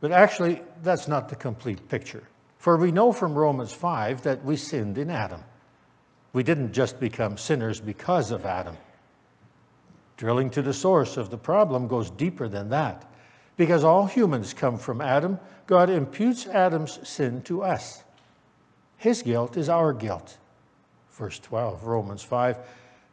But 0.00 0.12
actually, 0.12 0.60
that's 0.82 1.08
not 1.08 1.30
the 1.30 1.36
complete 1.36 1.88
picture. 1.88 2.24
For 2.58 2.76
we 2.76 2.92
know 2.92 3.12
from 3.12 3.34
Romans 3.34 3.72
5 3.72 4.22
that 4.22 4.44
we 4.44 4.56
sinned 4.56 4.98
in 4.98 5.08
Adam. 5.08 5.42
We 6.34 6.42
didn't 6.42 6.72
just 6.72 7.00
become 7.00 7.38
sinners 7.38 7.80
because 7.80 8.30
of 8.30 8.44
Adam. 8.44 8.76
Drilling 10.18 10.50
to 10.50 10.60
the 10.60 10.74
source 10.74 11.16
of 11.16 11.30
the 11.30 11.38
problem 11.38 11.88
goes 11.88 12.10
deeper 12.10 12.48
than 12.48 12.68
that. 12.70 13.10
Because 13.56 13.84
all 13.84 14.06
humans 14.06 14.52
come 14.52 14.78
from 14.78 15.00
Adam, 15.00 15.38
God 15.66 15.90
imputes 15.90 16.46
Adam's 16.46 17.06
sin 17.08 17.42
to 17.42 17.62
us. 17.62 18.04
His 18.98 19.22
guilt 19.22 19.56
is 19.56 19.68
our 19.68 19.92
guilt. 19.92 20.36
Verse 21.12 21.38
12, 21.38 21.84
Romans 21.84 22.22
5. 22.22 22.58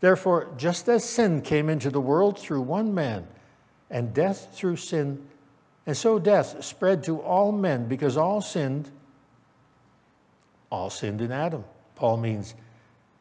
Therefore, 0.01 0.49
just 0.57 0.89
as 0.89 1.03
sin 1.03 1.41
came 1.41 1.69
into 1.69 1.89
the 1.89 2.01
world 2.01 2.37
through 2.37 2.61
one 2.61 2.93
man, 2.93 3.25
and 3.89 4.13
death 4.13 4.49
through 4.53 4.75
sin, 4.75 5.25
and 5.85 5.95
so 5.95 6.19
death 6.19 6.63
spread 6.63 7.03
to 7.03 7.19
all 7.21 7.51
men 7.51 7.87
because 7.87 8.17
all 8.17 8.41
sinned, 8.41 8.89
all 10.69 10.89
sinned 10.89 11.21
in 11.21 11.31
Adam. 11.31 11.63
Paul 11.95 12.17
means 12.17 12.55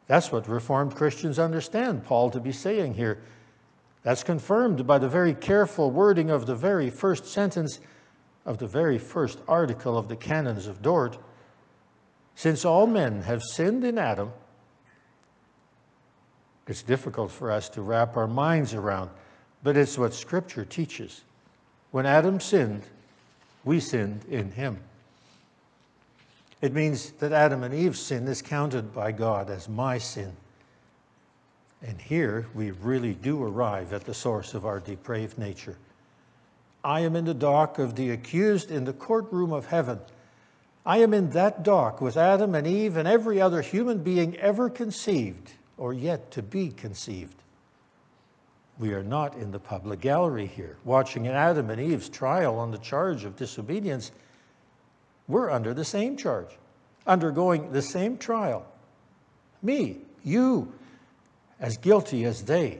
that's 0.07 0.33
what 0.33 0.49
Reformed 0.49 0.97
Christians 0.97 1.39
understand 1.39 2.05
Paul 2.05 2.31
to 2.31 2.41
be 2.41 2.53
saying 2.53 2.95
here. 2.95 3.23
That's 4.03 4.25
confirmed 4.25 4.87
by 4.87 4.99
the 4.99 5.09
very 5.09 5.35
careful 5.35 5.91
wording 5.91 6.31
of 6.31 6.47
the 6.47 6.57
very 6.57 6.91
first 6.91 7.27
sentence 7.27 7.79
of 8.45 8.59
the 8.59 8.67
very 8.67 8.99
first 8.99 9.39
article 9.47 9.97
of 9.97 10.09
the 10.09 10.17
Canons 10.17 10.67
of 10.67 10.83
Dort. 10.83 11.19
Since 12.35 12.65
all 12.65 12.87
men 12.87 13.23
have 13.23 13.43
sinned 13.43 13.85
in 13.85 13.99
Adam, 13.99 14.33
it's 16.67 16.83
difficult 16.83 17.31
for 17.31 17.51
us 17.51 17.69
to 17.71 17.83
wrap 17.83 18.17
our 18.17 18.27
minds 18.27 18.75
around, 18.75 19.11
but 19.63 19.77
it's 19.77 19.99
what 19.99 20.15
Scripture 20.15 20.65
teaches. 20.65 21.23
When 21.91 22.07
Adam 22.07 22.41
sinned, 22.41 22.83
we 23.65 23.79
sinned 23.79 24.25
in 24.29 24.51
him. 24.51 24.79
It 26.61 26.73
means 26.73 27.11
that 27.13 27.33
Adam 27.33 27.65
and 27.65 27.75
Eve's 27.75 28.01
sin 28.01 28.27
is 28.27 28.41
counted 28.41 28.95
by 28.95 29.13
God 29.13 29.51
as 29.51 29.69
my 29.69 29.99
sin. 29.99 30.33
And 31.85 32.01
here 32.01 32.47
we 32.55 32.71
really 32.71 33.15
do 33.15 33.43
arrive 33.43 33.93
at 33.93 34.05
the 34.05 34.15
source 34.15 34.55
of 34.55 34.65
our 34.65 34.79
depraved 34.79 35.39
nature. 35.39 35.77
I 36.85 37.01
am 37.01 37.17
in 37.17 37.25
the 37.25 37.35
dock 37.35 37.79
of 37.79 37.97
the 37.97 38.11
accused 38.11 38.71
in 38.71 38.85
the 38.85 38.93
courtroom 38.93 39.53
of 39.53 39.67
heaven. 39.67 39.99
I 40.85 40.99
am 40.99 41.15
in 41.15 41.31
that 41.31 41.63
dock 41.63 42.01
with 42.01 42.17
Adam 42.17 42.55
and 42.55 42.67
Eve 42.67 42.97
and 42.97 43.07
every 43.07 43.41
other 43.41 43.63
human 43.63 44.03
being 44.03 44.37
ever 44.37 44.69
conceived 44.69 45.53
or 45.77 45.93
yet 45.93 46.31
to 46.33 46.43
be 46.43 46.71
conceived. 46.71 47.37
We 48.79 48.95
are 48.95 49.03
not 49.03 49.37
in 49.37 49.53
the 49.53 49.61
public 49.61 50.01
gallery 50.01 50.47
here, 50.47 50.77
watching 50.85 51.29
Adam 51.29 51.71
and 51.71 51.81
Eve's 51.81 52.09
trial 52.09 52.59
on 52.59 52.71
the 52.71 52.79
charge 52.79 53.25
of 53.25 53.37
disobedience. 53.37 54.11
We're 55.29 55.51
under 55.51 55.75
the 55.75 55.85
same 55.85 56.17
charge, 56.17 56.49
undergoing 57.07 57.71
the 57.71 57.83
same 57.83 58.19
trial. 58.19 58.67
Me, 59.63 59.99
you, 60.25 60.73
as 61.63 61.79
guilty 61.79 62.25
as 62.25 62.43
they. 62.43 62.79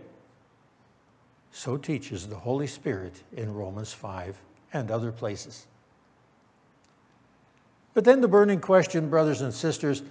So 1.53 1.79
teaches 1.79 2.27
the 2.27 2.37
Holy 2.37 2.67
Spirit 2.67 3.15
in 3.35 3.55
Romans 3.55 3.95
5 3.95 4.37
and 4.75 4.91
other 4.91 5.13
places. 5.13 5.67
But 7.95 8.05
then 8.05 8.21
the 8.21 8.29
burning 8.29 8.61
question, 8.61 9.09
brothers 9.09 9.41
and 9.41 9.55
sisters 9.55 10.03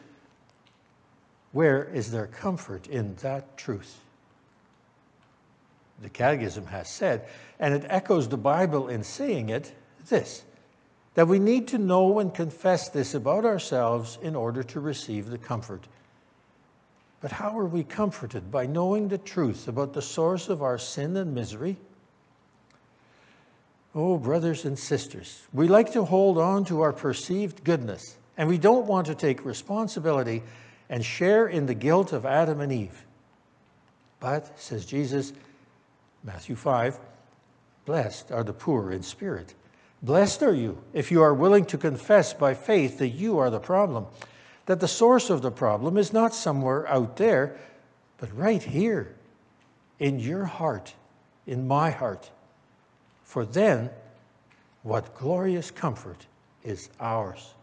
where 1.51 1.83
is 1.93 2.09
there 2.09 2.27
comfort 2.27 2.87
in 2.87 3.13
that 3.15 3.57
truth? 3.57 3.99
the 6.01 6.09
Catechism 6.09 6.65
has 6.65 6.89
said, 6.89 7.27
and 7.59 7.73
it 7.73 7.85
echoes 7.87 8.27
the 8.27 8.37
Bible 8.37 8.89
in 8.89 9.03
saying 9.03 9.49
it 9.49 9.71
this 10.09 10.43
that 11.13 11.27
we 11.27 11.39
need 11.39 11.67
to 11.67 11.77
know 11.77 12.19
and 12.19 12.33
confess 12.33 12.87
this 12.87 13.13
about 13.13 13.43
ourselves 13.43 14.17
in 14.21 14.33
order 14.33 14.63
to 14.63 14.79
receive 14.79 15.29
the 15.29 15.37
comfort. 15.37 15.85
But 17.21 17.31
how 17.31 17.57
are 17.57 17.67
we 17.67 17.83
comforted? 17.83 18.51
By 18.51 18.65
knowing 18.65 19.07
the 19.07 19.19
truth 19.19 19.67
about 19.67 19.93
the 19.93 20.01
source 20.01 20.49
of 20.49 20.63
our 20.63 20.79
sin 20.79 21.15
and 21.17 21.35
misery? 21.35 21.77
Oh, 23.93 24.17
brothers 24.17 24.65
and 24.65 24.77
sisters, 24.77 25.41
we 25.53 25.67
like 25.67 25.91
to 25.93 26.03
hold 26.03 26.37
on 26.37 26.65
to 26.65 26.81
our 26.81 26.93
perceived 26.93 27.63
goodness, 27.63 28.15
and 28.37 28.49
we 28.49 28.57
don't 28.57 28.87
want 28.87 29.05
to 29.07 29.15
take 29.15 29.45
responsibility 29.45 30.41
and 30.89 31.05
share 31.05 31.47
in 31.47 31.65
the 31.65 31.73
guilt 31.73 32.11
of 32.11 32.25
Adam 32.25 32.59
and 32.61 32.71
Eve. 32.71 33.05
But, 34.19 34.59
says 34.59 34.85
Jesus, 34.85 35.33
Matthew 36.23 36.55
5 36.55 36.99
Blessed 37.85 38.31
are 38.31 38.43
the 38.43 38.53
poor 38.53 38.91
in 38.91 39.03
spirit. 39.03 39.53
Blessed 40.03 40.43
are 40.43 40.53
you 40.53 40.81
if 40.93 41.11
you 41.11 41.21
are 41.21 41.33
willing 41.33 41.65
to 41.65 41.77
confess 41.77 42.33
by 42.33 42.53
faith 42.53 42.99
that 42.99 43.09
you 43.09 43.39
are 43.39 43.49
the 43.49 43.59
problem, 43.59 44.07
that 44.65 44.79
the 44.79 44.87
source 44.87 45.29
of 45.29 45.41
the 45.41 45.51
problem 45.51 45.97
is 45.97 46.13
not 46.13 46.33
somewhere 46.33 46.87
out 46.87 47.17
there, 47.17 47.57
but 48.17 48.35
right 48.37 48.61
here 48.61 49.15
in 49.99 50.19
your 50.19 50.45
heart, 50.45 50.93
in 51.47 51.67
my 51.67 51.89
heart. 51.89 52.29
For 53.23 53.45
then, 53.45 53.89
what 54.83 55.15
glorious 55.15 55.71
comfort 55.71 56.25
is 56.63 56.89
ours. 56.99 57.53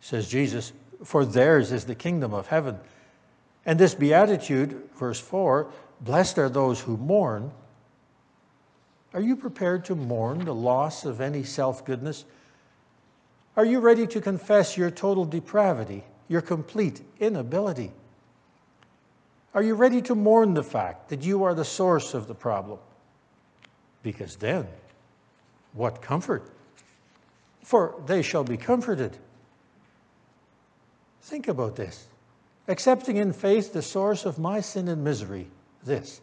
Says 0.00 0.28
Jesus, 0.28 0.72
For 1.04 1.24
theirs 1.24 1.72
is 1.72 1.84
the 1.84 1.94
kingdom 1.94 2.34
of 2.34 2.46
heaven. 2.46 2.78
And 3.66 3.78
this 3.78 3.94
beatitude, 3.94 4.90
verse 4.96 5.20
4 5.20 5.70
blessed 6.00 6.38
are 6.38 6.48
those 6.48 6.80
who 6.80 6.96
mourn. 6.96 7.50
Are 9.14 9.20
you 9.20 9.36
prepared 9.36 9.84
to 9.86 9.94
mourn 9.94 10.44
the 10.44 10.54
loss 10.54 11.04
of 11.04 11.20
any 11.20 11.44
self 11.44 11.84
goodness? 11.84 12.24
Are 13.56 13.64
you 13.64 13.80
ready 13.80 14.06
to 14.08 14.20
confess 14.20 14.76
your 14.76 14.90
total 14.90 15.24
depravity, 15.24 16.04
your 16.28 16.40
complete 16.40 17.02
inability? 17.20 17.92
Are 19.54 19.62
you 19.62 19.74
ready 19.74 20.02
to 20.02 20.14
mourn 20.16 20.54
the 20.54 20.64
fact 20.64 21.08
that 21.10 21.22
you 21.22 21.44
are 21.44 21.54
the 21.54 21.64
source 21.64 22.14
of 22.14 22.26
the 22.26 22.34
problem? 22.34 22.80
Because 24.02 24.36
then, 24.36 24.66
what 25.72 26.02
comfort? 26.02 26.50
For 27.62 27.94
they 28.06 28.22
shall 28.22 28.44
be 28.44 28.56
comforted. 28.56 29.16
Think 31.22 31.46
about 31.46 31.76
this. 31.76 32.08
Accepting 32.66 33.18
in 33.18 33.32
faith 33.32 33.72
the 33.72 33.82
source 33.82 34.24
of 34.24 34.38
my 34.38 34.60
sin 34.60 34.88
and 34.88 35.04
misery, 35.04 35.46
this, 35.84 36.20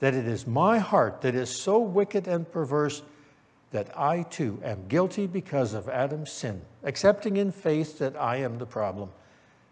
that 0.00 0.14
it 0.14 0.26
is 0.26 0.46
my 0.46 0.78
heart 0.78 1.22
that 1.22 1.34
is 1.34 1.48
so 1.48 1.78
wicked 1.78 2.28
and 2.28 2.50
perverse 2.50 3.02
that 3.72 3.98
I 3.98 4.22
too 4.24 4.60
am 4.64 4.86
guilty 4.88 5.26
because 5.26 5.74
of 5.74 5.88
Adam's 5.88 6.30
sin, 6.30 6.62
accepting 6.84 7.38
in 7.38 7.50
faith 7.50 7.98
that 7.98 8.16
I 8.16 8.36
am 8.36 8.58
the 8.58 8.66
problem, 8.66 9.10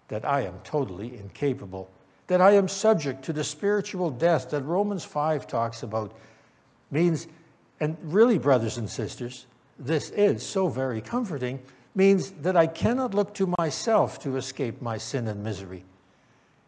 that 0.08 0.24
I 0.24 0.42
am 0.42 0.58
totally 0.64 1.16
incapable 1.16 1.88
that 2.30 2.40
I 2.40 2.52
am 2.52 2.68
subject 2.68 3.24
to 3.24 3.32
the 3.32 3.42
spiritual 3.42 4.08
death 4.08 4.50
that 4.50 4.62
Romans 4.62 5.02
5 5.02 5.48
talks 5.48 5.82
about 5.82 6.12
means, 6.92 7.26
and 7.80 7.96
really, 8.04 8.38
brothers 8.38 8.78
and 8.78 8.88
sisters, 8.88 9.46
this 9.80 10.10
is 10.10 10.40
so 10.40 10.68
very 10.68 11.00
comforting, 11.00 11.58
means 11.96 12.30
that 12.42 12.56
I 12.56 12.68
cannot 12.68 13.14
look 13.14 13.34
to 13.34 13.52
myself 13.58 14.22
to 14.22 14.36
escape 14.36 14.80
my 14.80 14.96
sin 14.96 15.26
and 15.26 15.42
misery. 15.42 15.82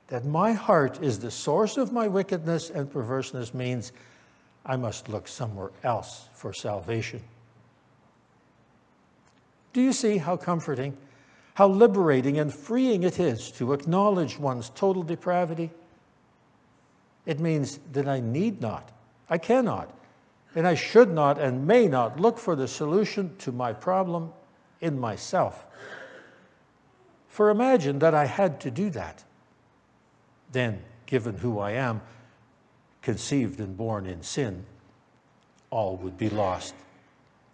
That 0.09 0.25
my 0.25 0.51
heart 0.51 1.01
is 1.01 1.21
the 1.21 1.31
source 1.31 1.77
of 1.77 1.93
my 1.93 2.09
wickedness 2.09 2.71
and 2.71 2.91
perverseness 2.91 3.55
means 3.55 3.93
I 4.65 4.77
must 4.77 5.09
look 5.09 5.27
somewhere 5.27 5.71
else 5.83 6.29
for 6.35 6.53
salvation. 6.53 7.23
Do 9.73 9.81
you 9.81 9.93
see 9.93 10.19
how 10.19 10.37
comforting? 10.37 10.97
How 11.55 11.69
liberating 11.69 12.39
and 12.39 12.53
freeing 12.53 13.03
it 13.03 13.19
is 13.19 13.51
to 13.53 13.73
acknowledge 13.73 14.39
one's 14.39 14.71
total 14.71 15.03
depravity. 15.03 15.71
It 17.27 17.41
means 17.41 17.79
that 17.93 18.09
I 18.09 18.21
need 18.21 18.61
not, 18.61 18.91
I 19.29 19.39
cannot, 19.39 19.93
and 20.55 20.67
I 20.67 20.75
should 20.75 21.11
not 21.11 21.39
and 21.39 21.67
may 21.67 21.87
not 21.87 22.21
look 22.21 22.39
for 22.39 22.57
the 22.57 22.69
solution 22.69 23.35
to 23.39 23.53
my 23.53 23.73
problem 23.73 24.33
in 24.81 24.99
myself. 24.99 25.65
For 27.29 27.51
imagine 27.51 27.99
that 28.01 28.15
I 28.15 28.27
had 28.27 28.61
to 28.61 28.71
do 28.71 28.91
that. 28.91 29.25
Then, 30.51 30.83
given 31.07 31.39
who 31.39 31.59
I 31.59 31.73
am, 31.73 32.03
conceived 33.03 33.61
and 33.61 33.77
born 33.77 34.07
in 34.07 34.23
sin, 34.23 34.65
all 35.71 35.97
would 35.97 36.17
be 36.17 36.31
lost. 36.31 36.75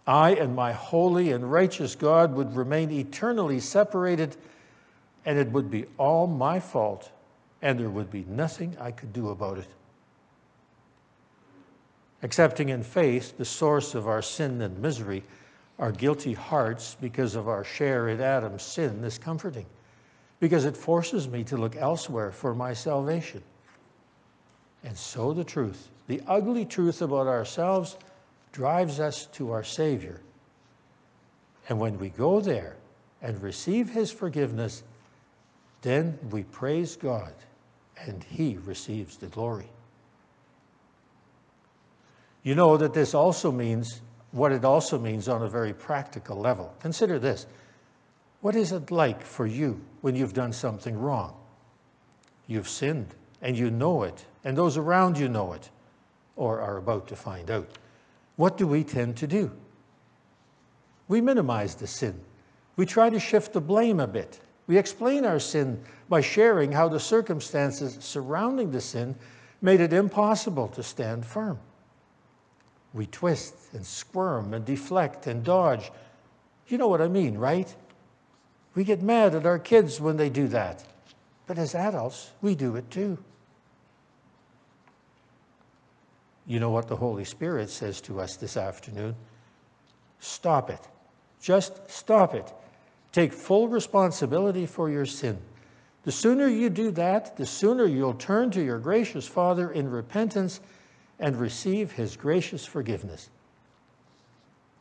I 0.05 0.31
and 0.35 0.55
my 0.55 0.71
holy 0.71 1.31
and 1.31 1.51
righteous 1.51 1.95
God 1.95 2.33
would 2.33 2.55
remain 2.55 2.91
eternally 2.91 3.59
separated, 3.59 4.37
and 5.25 5.37
it 5.37 5.51
would 5.51 5.69
be 5.69 5.85
all 5.97 6.25
my 6.27 6.59
fault, 6.59 7.11
and 7.61 7.79
there 7.79 7.89
would 7.89 8.09
be 8.09 8.25
nothing 8.27 8.75
I 8.79 8.91
could 8.91 9.13
do 9.13 9.29
about 9.29 9.57
it. 9.57 9.67
Accepting 12.23 12.69
in 12.69 12.83
faith 12.83 13.37
the 13.37 13.45
source 13.45 13.95
of 13.95 14.07
our 14.07 14.21
sin 14.21 14.61
and 14.61 14.77
misery, 14.79 15.23
our 15.77 15.91
guilty 15.91 16.33
hearts, 16.33 16.97
because 16.99 17.35
of 17.35 17.47
our 17.47 17.63
share 17.63 18.09
in 18.09 18.19
Adam's 18.19 18.63
sin, 18.63 19.03
is 19.03 19.17
comforting, 19.17 19.65
because 20.39 20.65
it 20.65 20.75
forces 20.75 21.27
me 21.27 21.43
to 21.45 21.55
look 21.55 21.75
elsewhere 21.75 22.31
for 22.31 22.53
my 22.53 22.73
salvation. 22.73 23.41
And 24.83 24.97
so 24.97 25.33
the 25.33 25.43
truth, 25.43 25.89
the 26.07 26.21
ugly 26.27 26.65
truth 26.65 27.01
about 27.01 27.27
ourselves, 27.27 27.97
drives 28.51 28.99
us 28.99 29.25
to 29.33 29.51
our 29.51 29.63
Savior. 29.63 30.21
And 31.67 31.79
when 31.79 31.99
we 31.99 32.09
go 32.09 32.39
there 32.39 32.77
and 33.21 33.41
receive 33.41 33.89
His 33.89 34.11
forgiveness, 34.11 34.83
then 35.81 36.17
we 36.31 36.43
praise 36.43 36.95
God 36.95 37.33
and 38.05 38.23
He 38.23 38.57
receives 38.65 39.17
the 39.17 39.27
glory. 39.27 39.69
You 42.43 42.55
know 42.55 42.77
that 42.77 42.93
this 42.93 43.13
also 43.13 43.51
means 43.51 44.01
what 44.31 44.51
it 44.51 44.63
also 44.63 44.97
means 44.97 45.27
on 45.27 45.43
a 45.43 45.49
very 45.49 45.73
practical 45.73 46.37
level. 46.37 46.73
Consider 46.79 47.19
this. 47.19 47.45
What 48.41 48.55
is 48.55 48.71
it 48.71 48.91
like 48.91 49.21
for 49.21 49.45
you 49.45 49.81
when 50.01 50.15
you've 50.15 50.33
done 50.33 50.53
something 50.53 50.97
wrong? 50.97 51.35
You've 52.47 52.69
sinned 52.69 53.13
and 53.41 53.57
you 53.57 53.69
know 53.69 54.03
it, 54.03 54.25
and 54.43 54.57
those 54.57 54.77
around 54.77 55.17
you 55.17 55.29
know 55.29 55.53
it 55.53 55.69
or 56.35 56.61
are 56.61 56.77
about 56.77 57.07
to 57.07 57.15
find 57.15 57.51
out 57.51 57.67
what 58.37 58.57
do 58.57 58.65
we 58.65 58.85
tend 58.85 59.17
to 59.17 59.27
do? 59.27 59.51
We 61.09 61.19
minimize 61.19 61.75
the 61.75 61.87
sin. 61.87 62.17
We 62.77 62.85
try 62.85 63.09
to 63.09 63.19
shift 63.19 63.51
the 63.51 63.59
blame 63.59 63.99
a 63.99 64.07
bit. 64.07 64.39
We 64.67 64.77
explain 64.77 65.25
our 65.25 65.39
sin 65.39 65.83
by 66.07 66.21
sharing 66.21 66.71
how 66.71 66.87
the 66.87 66.99
circumstances 66.99 67.97
surrounding 67.99 68.71
the 68.71 68.79
sin 68.79 69.15
made 69.61 69.81
it 69.81 69.91
impossible 69.91 70.69
to 70.69 70.81
stand 70.83 71.25
firm. 71.25 71.59
We 72.93 73.07
twist 73.07 73.55
and 73.73 73.85
squirm 73.85 74.53
and 74.53 74.63
deflect 74.63 75.27
and 75.27 75.43
dodge. 75.43 75.91
You 76.67 76.77
know 76.77 76.87
what 76.87 77.01
I 77.01 77.07
mean, 77.07 77.37
right? 77.37 77.75
We 78.75 78.83
get 78.85 79.01
mad 79.01 79.35
at 79.35 79.45
our 79.45 79.59
kids 79.59 79.99
when 79.99 80.15
they 80.15 80.29
do 80.29 80.47
that. 80.47 80.85
But 81.45 81.57
as 81.57 81.75
adults, 81.75 82.31
we 82.41 82.55
do 82.55 82.77
it 82.77 82.89
too. 82.89 83.17
You 86.49 86.59
know 86.59 86.71
what 86.71 86.87
the 86.87 86.95
Holy 86.95 87.25
Spirit 87.25 87.69
says 87.69 88.01
to 88.01 88.19
us 88.19 88.35
this 88.35 88.57
afternoon? 88.57 89.15
Stop 90.19 90.71
it. 90.71 90.79
Just 91.39 91.87
stop 91.87 92.33
it. 92.33 92.51
Take 93.11 93.33
full 93.33 93.67
responsibility 93.67 94.65
for 94.65 94.89
your 94.89 95.05
sin. 95.05 95.37
The 96.05 96.11
sooner 96.11 96.47
you 96.47 96.71
do 96.71 96.89
that, 96.91 97.37
the 97.37 97.45
sooner 97.45 97.85
you'll 97.85 98.15
turn 98.15 98.49
to 98.51 98.63
your 98.63 98.79
gracious 98.79 99.27
Father 99.27 99.69
in 99.71 99.91
repentance 99.91 100.59
and 101.19 101.35
receive 101.35 101.91
his 101.91 102.17
gracious 102.17 102.65
forgiveness. 102.65 103.29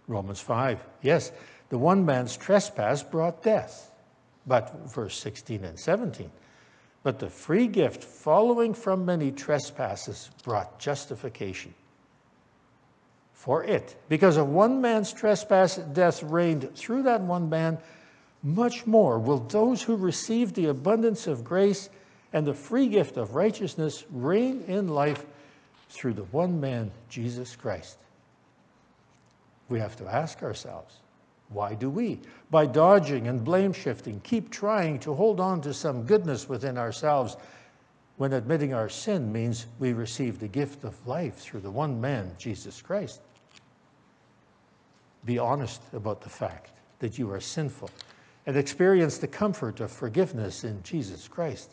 Romans 0.06 0.40
5. 0.40 0.82
Yes, 1.02 1.32
the 1.68 1.76
one 1.76 2.06
man's 2.06 2.34
trespass 2.34 3.02
brought 3.02 3.42
death. 3.42 3.92
But 4.46 4.74
verse 4.88 5.18
16 5.20 5.64
and 5.64 5.78
17. 5.78 6.30
But 7.02 7.18
the 7.18 7.30
free 7.30 7.66
gift 7.66 8.02
following 8.04 8.74
from 8.74 9.04
many 9.04 9.30
trespasses 9.30 10.30
brought 10.44 10.78
justification. 10.78 11.74
For 13.32 13.62
it, 13.62 13.96
because 14.08 14.36
of 14.36 14.48
one 14.48 14.80
man's 14.80 15.12
trespass, 15.12 15.76
death 15.76 16.22
reigned 16.22 16.74
through 16.76 17.04
that 17.04 17.20
one 17.20 17.48
man, 17.48 17.78
much 18.42 18.86
more 18.86 19.18
will 19.18 19.38
those 19.38 19.82
who 19.82 19.96
receive 19.96 20.52
the 20.52 20.66
abundance 20.66 21.26
of 21.26 21.44
grace 21.44 21.88
and 22.32 22.46
the 22.46 22.54
free 22.54 22.88
gift 22.88 23.16
of 23.16 23.34
righteousness 23.34 24.04
reign 24.10 24.62
in 24.66 24.88
life 24.88 25.24
through 25.88 26.14
the 26.14 26.24
one 26.24 26.60
man, 26.60 26.90
Jesus 27.08 27.56
Christ. 27.56 27.98
We 29.68 29.78
have 29.78 29.96
to 29.96 30.06
ask 30.06 30.42
ourselves 30.42 30.96
why 31.50 31.74
do 31.74 31.88
we, 31.88 32.20
by 32.50 32.66
dodging 32.66 33.28
and 33.28 33.44
blame 33.44 33.72
shifting, 33.72 34.20
keep 34.20 34.50
trying 34.50 34.98
to 35.00 35.14
hold 35.14 35.40
on 35.40 35.60
to 35.62 35.72
some 35.72 36.04
goodness 36.04 36.48
within 36.48 36.76
ourselves 36.76 37.36
when 38.18 38.32
admitting 38.32 38.74
our 38.74 38.88
sin 38.88 39.32
means 39.32 39.66
we 39.78 39.92
receive 39.92 40.38
the 40.38 40.48
gift 40.48 40.84
of 40.84 41.06
life 41.06 41.36
through 41.36 41.60
the 41.60 41.70
one 41.70 42.00
man, 42.00 42.30
Jesus 42.36 42.82
Christ? 42.82 43.20
Be 45.24 45.38
honest 45.38 45.82
about 45.92 46.20
the 46.20 46.28
fact 46.28 46.72
that 46.98 47.18
you 47.18 47.30
are 47.30 47.40
sinful 47.40 47.90
and 48.46 48.56
experience 48.56 49.18
the 49.18 49.28
comfort 49.28 49.80
of 49.80 49.90
forgiveness 49.90 50.64
in 50.64 50.82
Jesus 50.82 51.28
Christ. 51.28 51.70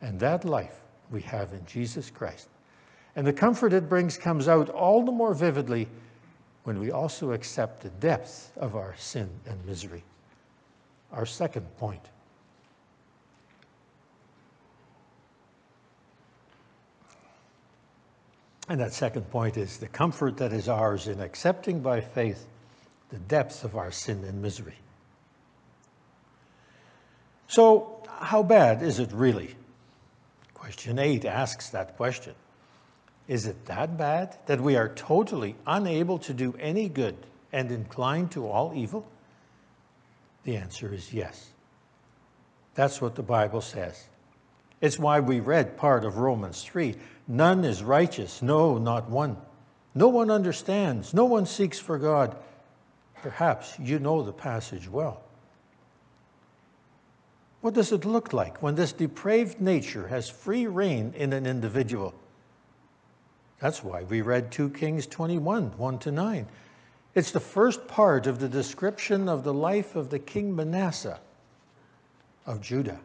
And 0.00 0.18
that 0.20 0.44
life 0.44 0.80
we 1.10 1.20
have 1.22 1.52
in 1.52 1.64
Jesus 1.66 2.10
Christ. 2.10 2.48
And 3.14 3.26
the 3.26 3.32
comfort 3.32 3.72
it 3.72 3.88
brings 3.88 4.16
comes 4.16 4.48
out 4.48 4.68
all 4.70 5.04
the 5.04 5.12
more 5.12 5.34
vividly 5.34 5.88
when 6.64 6.78
we 6.78 6.90
also 6.90 7.32
accept 7.32 7.82
the 7.82 7.88
depth 7.88 8.52
of 8.56 8.76
our 8.76 8.94
sin 8.96 9.28
and 9.46 9.64
misery. 9.66 10.04
Our 11.12 11.26
second 11.26 11.66
point. 11.78 12.02
And 18.68 18.80
that 18.80 18.94
second 18.94 19.30
point 19.30 19.56
is 19.56 19.78
the 19.78 19.88
comfort 19.88 20.36
that 20.38 20.52
is 20.52 20.68
ours 20.68 21.08
in 21.08 21.20
accepting 21.20 21.80
by 21.80 22.00
faith 22.00 22.46
the 23.10 23.18
depth 23.18 23.64
of 23.64 23.76
our 23.76 23.90
sin 23.90 24.24
and 24.24 24.40
misery. 24.40 24.76
So, 27.48 28.02
how 28.08 28.42
bad 28.42 28.82
is 28.82 28.98
it 28.98 29.12
really? 29.12 29.54
Question 30.54 30.98
8 30.98 31.24
asks 31.26 31.70
that 31.70 31.96
question. 31.96 32.34
Is 33.28 33.46
it 33.46 33.64
that 33.66 33.96
bad 33.96 34.36
that 34.46 34.60
we 34.60 34.76
are 34.76 34.88
totally 34.90 35.54
unable 35.66 36.18
to 36.18 36.34
do 36.34 36.54
any 36.58 36.88
good 36.88 37.16
and 37.52 37.70
inclined 37.70 38.32
to 38.32 38.46
all 38.46 38.72
evil? 38.74 39.06
The 40.44 40.56
answer 40.56 40.92
is 40.92 41.12
yes. 41.12 41.50
That's 42.74 43.00
what 43.00 43.14
the 43.14 43.22
Bible 43.22 43.60
says. 43.60 44.06
It's 44.80 44.98
why 44.98 45.20
we 45.20 45.38
read 45.40 45.76
part 45.76 46.04
of 46.04 46.18
Romans 46.18 46.64
3. 46.64 46.96
None 47.28 47.64
is 47.64 47.84
righteous, 47.84 48.42
no, 48.42 48.78
not 48.78 49.08
one. 49.08 49.36
No 49.94 50.08
one 50.08 50.30
understands, 50.30 51.14
no 51.14 51.24
one 51.24 51.46
seeks 51.46 51.78
for 51.78 51.98
God. 51.98 52.34
Perhaps 53.22 53.78
you 53.78 54.00
know 54.00 54.22
the 54.22 54.32
passage 54.32 54.88
well. 54.88 55.22
What 57.60 57.74
does 57.74 57.92
it 57.92 58.04
look 58.04 58.32
like 58.32 58.60
when 58.60 58.74
this 58.74 58.92
depraved 58.92 59.60
nature 59.60 60.08
has 60.08 60.28
free 60.28 60.66
reign 60.66 61.14
in 61.16 61.32
an 61.32 61.46
individual? 61.46 62.12
That's 63.62 63.84
why 63.84 64.02
we 64.02 64.22
read 64.22 64.50
2 64.50 64.70
Kings 64.70 65.06
21, 65.06 65.78
1 65.78 65.98
to 66.00 66.10
9. 66.10 66.48
It's 67.14 67.30
the 67.30 67.38
first 67.38 67.86
part 67.86 68.26
of 68.26 68.40
the 68.40 68.48
description 68.48 69.28
of 69.28 69.44
the 69.44 69.54
life 69.54 69.94
of 69.94 70.10
the 70.10 70.18
king 70.18 70.56
Manasseh 70.56 71.20
of 72.44 72.60
Judah. 72.60 72.98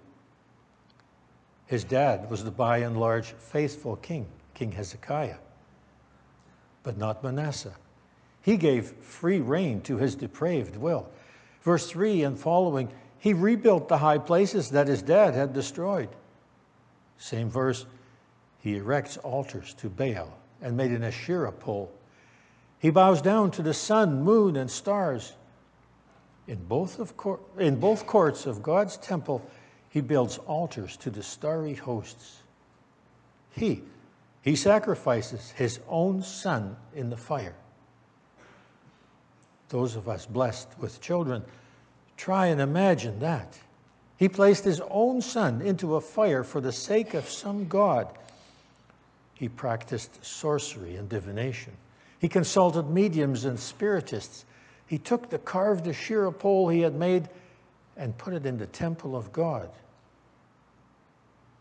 His 1.68 1.84
dad 1.84 2.28
was 2.32 2.44
the 2.44 2.50
by 2.50 2.80
and 2.80 3.00
large 3.00 3.34
faithful 3.34 3.98
king, 3.98 4.26
King 4.56 4.72
Hezekiah, 4.72 5.38
but 6.82 6.98
not 6.98 7.24
Manasseh. 7.24 7.76
He 8.42 8.58
gave 8.58 8.94
free 8.94 9.42
rein 9.42 9.82
to 9.82 9.98
his 9.98 10.16
depraved 10.16 10.76
will. 10.76 11.08
Verse 11.62 11.88
3 11.88 12.24
and 12.24 12.40
following, 12.40 12.90
he 13.20 13.32
rebuilt 13.32 13.88
the 13.88 13.98
high 14.00 14.18
places 14.18 14.72
that 14.72 14.88
his 14.88 15.04
dad 15.04 15.36
had 15.36 15.54
destroyed. 15.54 16.10
Same 17.20 17.48
verse, 17.48 17.86
he 18.58 18.78
erects 18.78 19.18
altars 19.18 19.76
to 19.76 19.88
Baal 19.88 20.34
and 20.62 20.76
made 20.76 20.92
an 20.92 21.04
Asherah 21.04 21.52
pole. 21.52 21.92
He 22.80 22.90
bows 22.90 23.22
down 23.22 23.52
to 23.52 23.62
the 23.62 23.74
sun, 23.74 24.24
moon, 24.24 24.56
and 24.56 24.70
stars. 24.70 25.34
In 26.48 26.64
both, 26.66 27.00
of 27.00 27.18
cour- 27.18 27.40
in 27.58 27.80
both 27.80 28.06
courts 28.06 28.46
of 28.46 28.64
God's 28.64 28.98
temple, 28.98 29.42
he 29.90 30.02
builds 30.02 30.38
altars 30.40 30.96
to 30.98 31.10
the 31.10 31.24
starry 31.24 31.74
hosts. 31.74 32.44
He, 33.52 33.82
he 34.42 34.56
sacrifices 34.56 35.52
his 35.52 35.80
own 35.88 36.22
son 36.22 36.76
in 36.96 37.10
the 37.10 37.18
fire. 37.18 37.56
Those 39.70 39.96
of 39.96 40.08
us 40.08 40.26
blessed 40.26 40.70
with 40.80 41.02
children, 41.02 41.44
try 42.16 42.48
and 42.48 42.62
imagine 42.62 43.20
that. 43.20 43.58
He 44.18 44.30
placed 44.30 44.64
his 44.64 44.82
own 44.90 45.22
son 45.22 45.62
into 45.62 45.96
a 45.96 46.02
fire 46.02 46.44
for 46.44 46.62
the 46.62 46.72
sake 46.72 47.14
of 47.14 47.28
some 47.28 47.68
God 47.68 48.08
he 49.38 49.48
practiced 49.48 50.24
sorcery 50.26 50.96
and 50.96 51.08
divination. 51.08 51.74
He 52.20 52.28
consulted 52.28 52.90
mediums 52.90 53.46
and 53.46 53.60
spiritists. 53.60 54.46
He 54.88 54.98
took 54.98 55.30
the 55.30 55.38
carved 55.38 55.88
Asherah 55.88 56.32
pole 56.32 56.70
he 56.70 56.82
had 56.82 56.96
made 56.96 57.30
and 57.96 58.18
put 58.18 58.34
it 58.34 58.46
in 58.46 58.58
the 58.58 58.66
temple 58.66 59.16
of 59.16 59.32
God. 59.32 59.70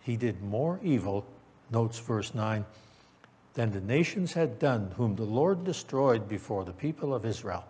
He 0.01 0.17
did 0.17 0.43
more 0.43 0.81
evil, 0.83 1.27
notes 1.71 1.99
verse 1.99 2.35
9, 2.35 2.65
than 3.55 3.73
the 3.73 3.81
nations 3.81 4.33
had 4.33 4.59
done, 4.59 4.93
whom 4.97 5.17
the 5.17 5.25
Lord 5.25 5.65
destroyed 5.65 6.29
before 6.29 6.65
the 6.65 6.73
people 6.73 7.15
of 7.15 7.27
Israel. 7.27 7.65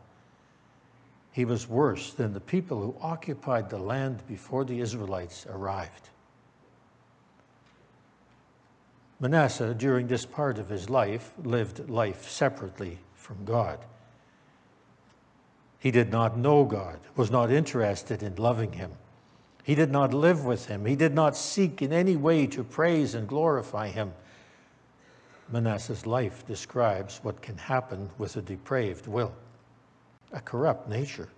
He 1.33 1.45
was 1.45 1.69
worse 1.69 2.13
than 2.13 2.33
the 2.33 2.41
people 2.41 2.81
who 2.81 2.95
occupied 3.01 3.71
the 3.71 3.79
land 3.79 4.23
before 4.29 4.65
the 4.65 4.81
Israelites 4.81 5.47
arrived. 5.51 6.11
Manasseh, 9.19 9.75
during 9.75 10.07
this 10.07 10.27
part 10.27 10.59
of 10.59 10.69
his 10.69 10.91
life, 10.91 11.33
lived 11.43 11.89
life 11.89 12.29
separately 12.29 12.99
from 13.15 13.45
God. 13.45 13.79
He 15.79 15.91
did 15.91 16.11
not 16.11 16.37
know 16.37 16.65
God, 16.65 16.99
was 17.17 17.31
not 17.31 17.51
interested 17.51 18.23
in 18.23 18.35
loving 18.37 18.73
him. 18.73 18.91
He 19.63 19.75
did 19.75 19.91
not 19.91 20.13
live 20.13 20.45
with 20.45 20.67
him. 20.67 20.85
He 20.85 20.97
did 20.97 21.15
not 21.15 21.37
seek 21.37 21.83
in 21.83 21.93
any 21.93 22.17
way 22.17 22.47
to 22.49 22.63
praise 22.63 23.15
and 23.15 23.27
glorify 23.27 23.89
him. 23.89 24.13
Manasseh's 25.51 26.07
life 26.07 26.47
describes 26.47 27.21
what 27.23 27.41
can 27.41 27.57
happen 27.57 28.11
with 28.19 28.37
a 28.37 28.43
depraved 28.43 29.07
will, 29.07 29.33
a 30.33 30.41
corrupt 30.41 30.89
nature. 30.89 31.29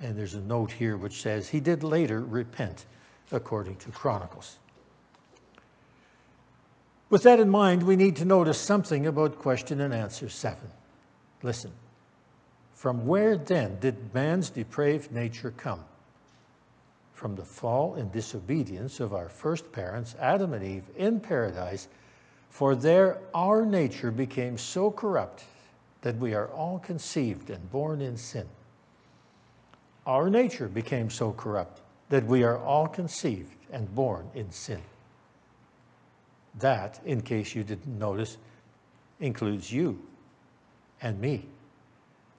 And 0.00 0.16
there's 0.16 0.34
a 0.34 0.40
note 0.40 0.70
here 0.70 0.96
which 0.96 1.22
says 1.22 1.48
he 1.48 1.60
did 1.60 1.82
later 1.82 2.20
repent, 2.20 2.86
according 3.32 3.76
to 3.76 3.90
Chronicles. 3.90 4.58
With 7.08 7.22
that 7.22 7.40
in 7.40 7.48
mind, 7.48 7.82
we 7.82 7.96
need 7.96 8.16
to 8.16 8.24
notice 8.24 8.60
something 8.60 9.06
about 9.06 9.38
question 9.38 9.80
and 9.80 9.94
answer 9.94 10.28
seven. 10.28 10.68
Listen. 11.42 11.72
From 12.74 13.06
where 13.06 13.36
then 13.36 13.78
did 13.80 14.14
man's 14.14 14.50
depraved 14.50 15.10
nature 15.10 15.52
come? 15.56 15.84
From 17.14 17.34
the 17.34 17.44
fall 17.44 17.94
and 17.94 18.12
disobedience 18.12 19.00
of 19.00 19.14
our 19.14 19.28
first 19.28 19.72
parents, 19.72 20.14
Adam 20.20 20.52
and 20.52 20.64
Eve, 20.64 20.84
in 20.96 21.18
paradise, 21.18 21.88
for 22.50 22.74
there 22.74 23.18
our 23.34 23.64
nature 23.64 24.10
became 24.10 24.58
so 24.58 24.90
corrupt 24.90 25.44
that 26.02 26.16
we 26.18 26.34
are 26.34 26.48
all 26.48 26.78
conceived 26.78 27.50
and 27.50 27.70
born 27.72 28.00
in 28.00 28.16
sin. 28.16 28.46
Our 30.06 30.28
nature 30.28 30.68
became 30.68 31.10
so 31.10 31.32
corrupt 31.32 31.80
that 32.10 32.24
we 32.26 32.44
are 32.44 32.58
all 32.58 32.86
conceived 32.86 33.56
and 33.72 33.92
born 33.94 34.28
in 34.34 34.50
sin. 34.52 34.80
That, 36.58 37.00
in 37.04 37.20
case 37.20 37.54
you 37.54 37.62
didn't 37.64 37.98
notice, 37.98 38.38
includes 39.20 39.70
you 39.70 40.00
and 41.02 41.20
me. 41.20 41.46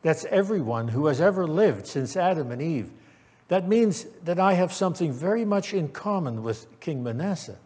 That's 0.01 0.25
everyone 0.25 0.87
who 0.87 1.07
has 1.07 1.21
ever 1.21 1.47
lived 1.47 1.87
since 1.87 2.15
Adam 2.15 2.51
and 2.51 2.61
Eve. 2.61 2.89
That 3.47 3.67
means 3.67 4.05
that 4.23 4.39
I 4.39 4.53
have 4.53 4.73
something 4.73 5.11
very 5.11 5.45
much 5.45 5.73
in 5.73 5.89
common 5.89 6.43
with 6.43 6.79
King 6.79 7.03
Manasseh. 7.03 7.57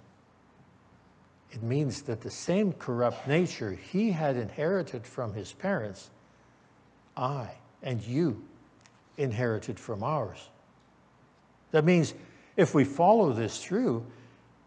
It 1.51 1.63
means 1.63 2.01
that 2.03 2.21
the 2.21 2.31
same 2.31 2.71
corrupt 2.73 3.27
nature 3.27 3.71
he 3.71 4.11
had 4.11 4.37
inherited 4.37 5.05
from 5.05 5.33
his 5.33 5.51
parents, 5.51 6.09
I 7.17 7.49
and 7.83 8.01
you 8.01 8.41
inherited 9.17 9.79
from 9.79 10.03
ours. 10.03 10.49
That 11.71 11.83
means 11.83 12.13
if 12.57 12.73
we 12.73 12.83
follow 12.83 13.33
this 13.33 13.63
through, 13.63 14.05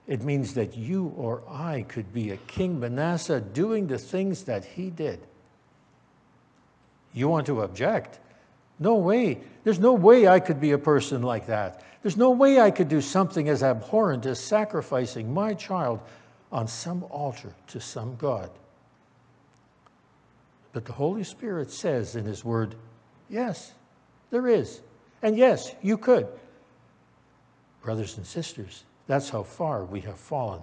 it 0.06 0.22
means 0.22 0.54
that 0.54 0.76
you 0.76 1.12
or 1.16 1.42
I 1.48 1.82
could 1.82 2.12
be 2.12 2.30
a 2.30 2.36
King 2.36 2.78
Manasseh 2.78 3.40
doing 3.40 3.86
the 3.86 3.98
things 3.98 4.44
that 4.44 4.64
he 4.64 4.90
did. 4.90 5.20
You 7.14 7.28
want 7.28 7.46
to 7.46 7.62
object? 7.62 8.18
No 8.78 8.96
way. 8.96 9.40
There's 9.62 9.78
no 9.78 9.94
way 9.94 10.28
I 10.28 10.40
could 10.40 10.60
be 10.60 10.72
a 10.72 10.78
person 10.78 11.22
like 11.22 11.46
that. 11.46 11.82
There's 12.02 12.16
no 12.16 12.30
way 12.30 12.60
I 12.60 12.70
could 12.70 12.88
do 12.88 13.00
something 13.00 13.48
as 13.48 13.62
abhorrent 13.62 14.26
as 14.26 14.38
sacrificing 14.38 15.32
my 15.32 15.54
child 15.54 16.00
on 16.52 16.68
some 16.68 17.04
altar 17.04 17.54
to 17.68 17.80
some 17.80 18.16
God. 18.16 18.50
But 20.72 20.84
the 20.84 20.92
Holy 20.92 21.24
Spirit 21.24 21.70
says 21.70 22.16
in 22.16 22.24
His 22.24 22.44
Word, 22.44 22.74
yes, 23.30 23.72
there 24.30 24.48
is. 24.48 24.80
And 25.22 25.36
yes, 25.36 25.74
you 25.80 25.96
could. 25.96 26.26
Brothers 27.80 28.16
and 28.18 28.26
sisters, 28.26 28.84
that's 29.06 29.28
how 29.28 29.42
far 29.42 29.84
we 29.84 30.00
have 30.00 30.18
fallen. 30.18 30.60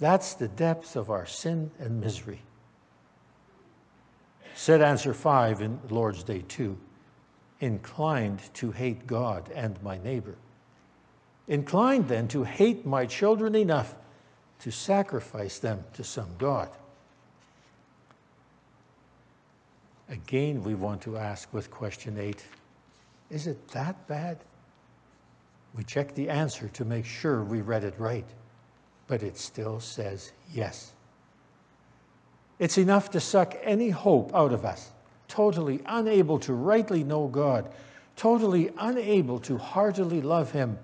That's 0.00 0.34
the 0.34 0.48
depth 0.48 0.96
of 0.96 1.10
our 1.10 1.26
sin 1.26 1.70
and 1.78 2.00
misery. 2.00 2.40
Said 4.54 4.82
answer 4.82 5.14
five 5.14 5.62
in 5.62 5.78
Lord's 5.88 6.22
Day 6.22 6.44
2 6.48 6.76
inclined 7.60 8.40
to 8.54 8.72
hate 8.72 9.06
God 9.06 9.48
and 9.54 9.80
my 9.82 9.96
neighbor. 9.98 10.34
Inclined 11.46 12.08
then 12.08 12.28
to 12.28 12.42
hate 12.42 12.84
my 12.84 13.06
children 13.06 13.54
enough 13.54 13.94
to 14.60 14.70
sacrifice 14.70 15.58
them 15.58 15.82
to 15.94 16.04
some 16.04 16.28
God. 16.38 16.68
Again, 20.08 20.62
we 20.62 20.74
want 20.74 21.00
to 21.02 21.16
ask 21.16 21.52
with 21.54 21.70
question 21.70 22.18
eight 22.18 22.44
is 23.30 23.46
it 23.46 23.66
that 23.68 24.06
bad? 24.08 24.38
We 25.74 25.84
check 25.84 26.14
the 26.14 26.28
answer 26.28 26.68
to 26.68 26.84
make 26.84 27.06
sure 27.06 27.42
we 27.42 27.62
read 27.62 27.84
it 27.84 27.94
right, 27.98 28.26
but 29.06 29.22
it 29.22 29.38
still 29.38 29.80
says 29.80 30.32
yes. 30.52 30.92
It's 32.58 32.78
enough 32.78 33.10
to 33.10 33.20
suck 33.20 33.56
any 33.62 33.90
hope 33.90 34.34
out 34.34 34.52
of 34.52 34.64
us, 34.64 34.90
totally 35.28 35.80
unable 35.86 36.38
to 36.40 36.52
rightly 36.52 37.02
know 37.02 37.26
God, 37.26 37.70
totally 38.16 38.70
unable 38.78 39.38
to 39.40 39.56
heartily 39.56 40.20
love 40.20 40.52
Him, 40.52 40.78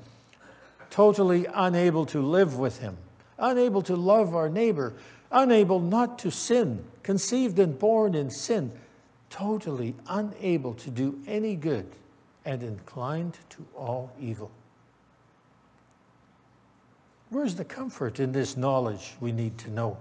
totally 0.91 1.47
unable 1.55 2.07
to 2.07 2.23
live 2.23 2.59
with 2.59 2.79
Him, 2.79 2.97
unable 3.39 3.83
to 3.83 3.95
love 3.95 4.35
our 4.35 4.49
neighbor, 4.49 4.95
unable 5.31 5.81
not 5.81 6.19
to 6.21 6.31
sin, 6.31 6.83
conceived 7.03 7.59
and 7.59 7.79
born 7.79 8.15
in 8.15 8.31
sin, 8.31 8.73
totally 9.29 9.95
unable 10.09 10.73
to 10.75 10.91
do 10.91 11.19
any 11.27 11.55
good, 11.55 11.87
and 12.47 12.63
inclined 12.63 13.39
to 13.51 13.65
all 13.77 14.11
evil. 14.19 14.51
Where's 17.31 17.55
the 17.55 17.65
comfort 17.65 18.21
in 18.21 18.33
this 18.33 18.57
knowledge 18.57 19.15
we 19.21 19.33
need 19.33 19.59
to 19.59 19.71
know? 19.71 19.99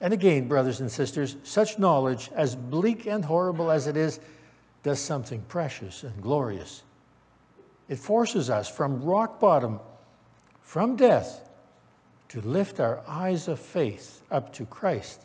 And 0.00 0.12
again, 0.12 0.48
brothers 0.48 0.80
and 0.80 0.90
sisters, 0.90 1.36
such 1.44 1.78
knowledge, 1.78 2.30
as 2.34 2.54
bleak 2.54 3.06
and 3.06 3.24
horrible 3.24 3.70
as 3.70 3.86
it 3.86 3.96
is, 3.96 4.20
does 4.82 5.00
something 5.00 5.40
precious 5.48 6.02
and 6.02 6.22
glorious. 6.22 6.82
It 7.88 7.98
forces 7.98 8.50
us 8.50 8.68
from 8.68 9.02
rock 9.02 9.40
bottom, 9.40 9.80
from 10.62 10.96
death 10.96 11.48
to 12.28 12.40
lift 12.42 12.80
our 12.80 13.00
eyes 13.06 13.48
of 13.48 13.58
faith 13.58 14.22
up 14.30 14.52
to 14.54 14.66
Christ. 14.66 15.22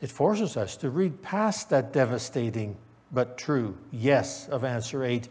It 0.00 0.10
forces 0.10 0.56
us 0.56 0.76
to 0.76 0.90
read 0.90 1.20
past 1.22 1.70
that 1.70 1.92
devastating 1.92 2.76
but 3.10 3.38
true 3.38 3.76
yes 3.90 4.48
of 4.48 4.62
answer 4.62 5.04
8. 5.04 5.28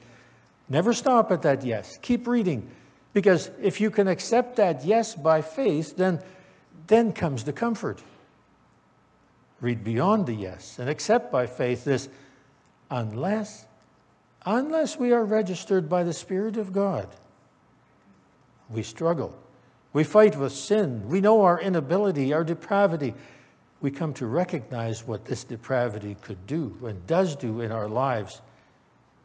Never 0.70 0.94
stop 0.94 1.32
at 1.32 1.42
that 1.44 1.64
yes. 1.64 2.00
Keep 2.02 2.28
reading. 2.28 2.70
Because 3.14 3.50
if 3.62 3.82
you 3.82 3.90
can 3.90 4.08
accept 4.08 4.58
that 4.58 4.86
yes 4.86 5.16
by 5.16 5.42
faith, 5.42 5.96
then, 5.98 6.22
then 6.88 7.14
comes 7.14 7.44
the 7.44 7.54
comfort. 7.54 8.02
Read 9.62 9.84
beyond 9.84 10.28
the 10.28 10.34
yes 10.34 10.78
and 10.80 10.90
accept 10.90 11.32
by 11.32 11.48
faith 11.48 11.84
this 11.84 12.10
unless, 12.92 13.66
unless 14.46 14.98
we 14.98 15.14
are 15.14 15.26
regenerated 15.26 15.90
by 15.90 16.04
the 16.04 16.14
Spirit 16.14 16.58
of 16.58 16.72
God. 16.72 17.08
We 18.70 18.84
struggle. 18.84 19.36
We 19.94 20.04
fight 20.04 20.38
with 20.38 20.52
sin. 20.52 21.08
We 21.08 21.22
know 21.22 21.42
our 21.42 21.60
inability, 21.60 22.34
our 22.34 22.44
depravity 22.44 23.14
we 23.82 23.92
come 23.92 24.14
to 24.16 24.26
recognize 24.26 25.06
what 25.06 25.26
this 25.26 25.44
depravity 25.44 26.16
could 26.22 26.48
do 26.48 26.76
and 26.86 27.06
does 27.06 27.36
do 27.36 27.62
in 27.62 27.72
our 27.72 27.88
lives. 27.88 28.42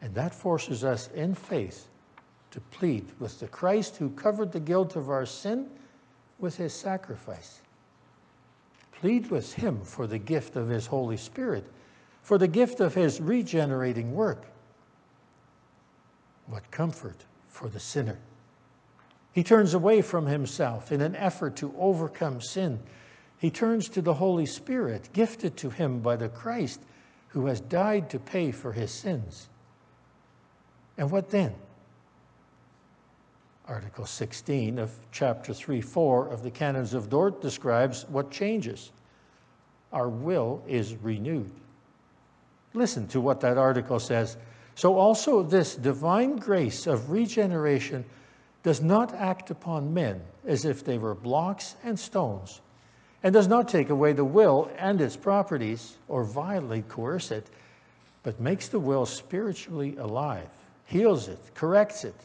And 0.01 0.13
that 0.15 0.33
forces 0.33 0.83
us 0.83 1.09
in 1.15 1.33
faith 1.33 1.87
to 2.53 2.61
plead 2.71 3.05
with 3.19 3.39
the 3.39 3.47
Christ 3.47 3.97
who 3.97 4.09
covered 4.11 4.51
the 4.51 4.59
guilt 4.59 4.95
of 4.95 5.09
our 5.09 5.25
sin 5.25 5.69
with 6.39 6.55
his 6.55 6.73
sacrifice. 6.73 7.61
Plead 8.93 9.29
with 9.29 9.53
him 9.53 9.81
for 9.81 10.07
the 10.07 10.17
gift 10.17 10.55
of 10.55 10.69
his 10.69 10.87
Holy 10.87 11.17
Spirit, 11.17 11.65
for 12.21 12.37
the 12.37 12.47
gift 12.47 12.79
of 12.79 12.93
his 12.93 13.19
regenerating 13.19 14.13
work. 14.13 14.45
What 16.47 16.69
comfort 16.71 17.25
for 17.49 17.67
the 17.69 17.79
sinner. 17.79 18.17
He 19.33 19.43
turns 19.43 19.73
away 19.73 20.01
from 20.01 20.25
himself 20.25 20.91
in 20.91 21.01
an 21.01 21.15
effort 21.15 21.55
to 21.57 21.73
overcome 21.77 22.39
sin 22.39 22.79
he 23.43 23.51
turns 23.51 23.89
to 23.89 24.01
the 24.01 24.13
Holy 24.13 24.45
Spirit, 24.45 25.09
gifted 25.11 25.57
to 25.57 25.69
him 25.69 25.99
by 25.99 26.15
the 26.15 26.29
Christ 26.29 26.79
who 27.27 27.47
has 27.47 27.59
died 27.59 28.09
to 28.11 28.17
pay 28.17 28.51
for 28.51 28.71
his 28.71 28.89
sins. 28.89 29.49
And 30.97 31.11
what 31.11 31.29
then? 31.29 31.53
Article 33.67 34.05
16 34.05 34.77
of 34.77 34.91
chapter 35.11 35.53
3 35.53 35.79
4 35.79 36.27
of 36.27 36.43
the 36.43 36.51
Canons 36.51 36.93
of 36.93 37.09
Dort 37.09 37.41
describes 37.41 38.05
what 38.09 38.29
changes. 38.29 38.91
Our 39.93 40.09
will 40.09 40.61
is 40.67 40.95
renewed. 40.95 41.51
Listen 42.73 43.07
to 43.07 43.21
what 43.21 43.39
that 43.41 43.57
article 43.57 43.99
says. 43.99 44.37
So, 44.75 44.97
also, 44.97 45.43
this 45.43 45.75
divine 45.75 46.35
grace 46.35 46.87
of 46.87 47.11
regeneration 47.11 48.03
does 48.63 48.81
not 48.81 49.13
act 49.13 49.51
upon 49.51 49.93
men 49.93 50.19
as 50.45 50.65
if 50.65 50.83
they 50.83 50.97
were 50.97 51.15
blocks 51.15 51.75
and 51.83 51.97
stones 51.97 52.61
and 53.23 53.33
does 53.33 53.47
not 53.47 53.69
take 53.69 53.89
away 53.89 54.11
the 54.11 54.25
will 54.25 54.69
and 54.77 54.99
its 54.99 55.15
properties 55.15 55.97
or 56.09 56.23
violently 56.23 56.83
coerce 56.89 57.31
it, 57.31 57.47
but 58.23 58.39
makes 58.39 58.67
the 58.67 58.79
will 58.79 59.05
spiritually 59.05 59.95
alive, 59.97 60.49
heals 60.85 61.29
it, 61.29 61.39
corrects 61.53 62.03
it 62.03 62.15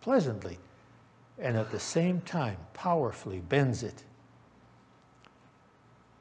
pleasantly, 0.00 0.56
and 1.38 1.56
at 1.56 1.70
the 1.70 1.80
same 1.80 2.20
time 2.22 2.56
powerfully 2.74 3.40
bends 3.40 3.82
it. 3.82 4.02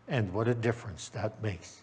And 0.07 0.31
what 0.33 0.47
a 0.47 0.53
difference 0.53 1.09
that 1.09 1.41
makes. 1.41 1.81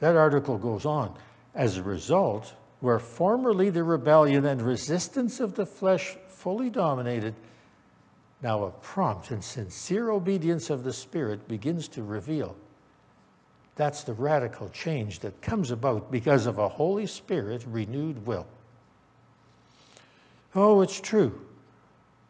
That 0.00 0.16
article 0.16 0.58
goes 0.58 0.86
on. 0.86 1.14
As 1.54 1.76
a 1.76 1.82
result, 1.82 2.54
where 2.80 2.98
formerly 2.98 3.70
the 3.70 3.84
rebellion 3.84 4.46
and 4.46 4.60
resistance 4.60 5.40
of 5.40 5.54
the 5.54 5.66
flesh 5.66 6.16
fully 6.28 6.70
dominated, 6.70 7.34
now, 8.44 8.64
a 8.64 8.70
prompt 8.70 9.30
and 9.30 9.42
sincere 9.42 10.10
obedience 10.10 10.68
of 10.68 10.84
the 10.84 10.92
Spirit 10.92 11.48
begins 11.48 11.88
to 11.88 12.02
reveal. 12.02 12.54
That's 13.74 14.04
the 14.04 14.12
radical 14.12 14.68
change 14.68 15.20
that 15.20 15.40
comes 15.40 15.70
about 15.70 16.12
because 16.12 16.44
of 16.44 16.58
a 16.58 16.68
Holy 16.68 17.06
Spirit 17.06 17.64
renewed 17.66 18.26
will. 18.26 18.46
Oh, 20.54 20.82
it's 20.82 21.00
true. 21.00 21.40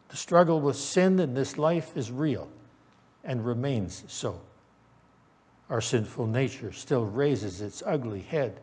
The 0.09 0.17
struggle 0.17 0.61
with 0.61 0.75
sin 0.75 1.19
in 1.19 1.33
this 1.33 1.57
life 1.57 1.95
is 1.97 2.11
real 2.11 2.47
and 3.23 3.45
remains 3.45 4.03
so. 4.07 4.39
Our 5.69 5.81
sinful 5.81 6.27
nature 6.27 6.71
still 6.71 7.05
raises 7.05 7.61
its 7.61 7.81
ugly 7.85 8.21
head. 8.21 8.59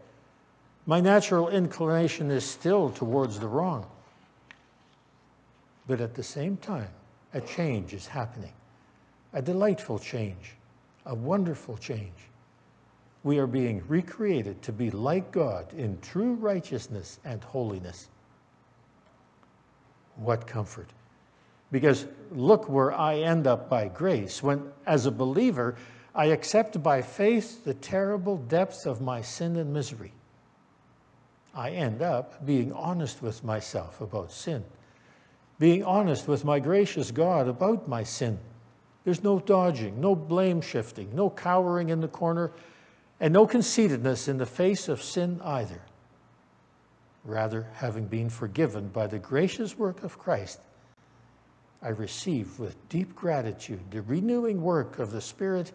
My 0.86 1.00
natural 1.00 1.48
inclination 1.48 2.30
is 2.30 2.44
still 2.44 2.90
towards 2.90 3.38
the 3.38 3.48
wrong. 3.48 3.86
But 5.86 6.00
at 6.00 6.14
the 6.14 6.22
same 6.22 6.56
time, 6.58 6.90
a 7.34 7.40
change 7.40 7.92
is 7.92 8.06
happening, 8.06 8.52
a 9.32 9.42
delightful 9.42 9.98
change, 9.98 10.54
a 11.06 11.14
wonderful 11.14 11.76
change. 11.76 12.28
We 13.24 13.38
are 13.38 13.46
being 13.46 13.82
recreated 13.88 14.62
to 14.62 14.72
be 14.72 14.90
like 14.90 15.32
God 15.32 15.72
in 15.74 16.00
true 16.00 16.34
righteousness 16.34 17.18
and 17.24 17.42
holiness. 17.42 18.08
What 20.16 20.46
comfort. 20.46 20.88
Because 21.72 22.06
look 22.30 22.68
where 22.68 22.92
I 22.92 23.16
end 23.16 23.48
up 23.48 23.68
by 23.68 23.88
grace. 23.88 24.42
When, 24.42 24.70
as 24.86 25.06
a 25.06 25.10
believer, 25.10 25.74
I 26.14 26.26
accept 26.26 26.80
by 26.80 27.02
faith 27.02 27.64
the 27.64 27.74
terrible 27.74 28.36
depth 28.36 28.86
of 28.86 29.00
my 29.00 29.20
sin 29.22 29.56
and 29.56 29.72
misery. 29.72 30.12
I 31.54 31.70
end 31.70 32.02
up 32.02 32.46
being 32.46 32.72
honest 32.72 33.20
with 33.22 33.42
myself 33.42 34.00
about 34.00 34.30
sin 34.30 34.62
being 35.62 35.84
honest 35.84 36.26
with 36.26 36.44
my 36.44 36.58
gracious 36.58 37.12
God 37.12 37.46
about 37.46 37.86
my 37.86 38.02
sin. 38.02 38.36
There's 39.04 39.22
no 39.22 39.38
dodging, 39.38 40.00
no 40.00 40.16
blame 40.16 40.60
shifting, 40.60 41.14
no 41.14 41.30
cowering 41.30 41.90
in 41.90 42.00
the 42.00 42.08
corner, 42.08 42.50
and 43.20 43.32
no 43.32 43.46
conceitedness 43.46 44.26
in 44.26 44.38
the 44.38 44.44
face 44.44 44.88
of 44.88 45.00
sin 45.00 45.40
either. 45.44 45.80
Rather, 47.24 47.68
having 47.74 48.06
been 48.06 48.28
forgiven 48.28 48.88
by 48.88 49.06
the 49.06 49.20
gracious 49.20 49.78
work 49.78 50.02
of 50.02 50.18
Christ, 50.18 50.58
I 51.82 51.88
receive 51.88 52.58
with 52.58 52.88
deep 52.88 53.14
gratitude 53.14 53.80
the 53.90 54.02
renewing 54.02 54.62
work 54.62 54.98
of 54.98 55.10
the 55.10 55.20
Spirit 55.20 55.72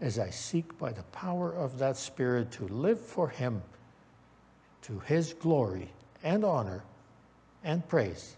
as 0.00 0.18
I 0.18 0.30
seek 0.30 0.76
by 0.78 0.92
the 0.92 1.02
power 1.04 1.52
of 1.52 1.78
that 1.78 1.96
Spirit 1.96 2.52
to 2.52 2.68
live 2.68 3.00
for 3.00 3.28
Him, 3.28 3.62
to 4.82 5.00
His 5.00 5.34
glory 5.34 5.90
and 6.22 6.44
honor 6.44 6.84
and 7.64 7.86
praise 7.88 8.36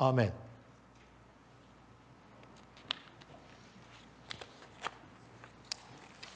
Amen. 0.00 0.32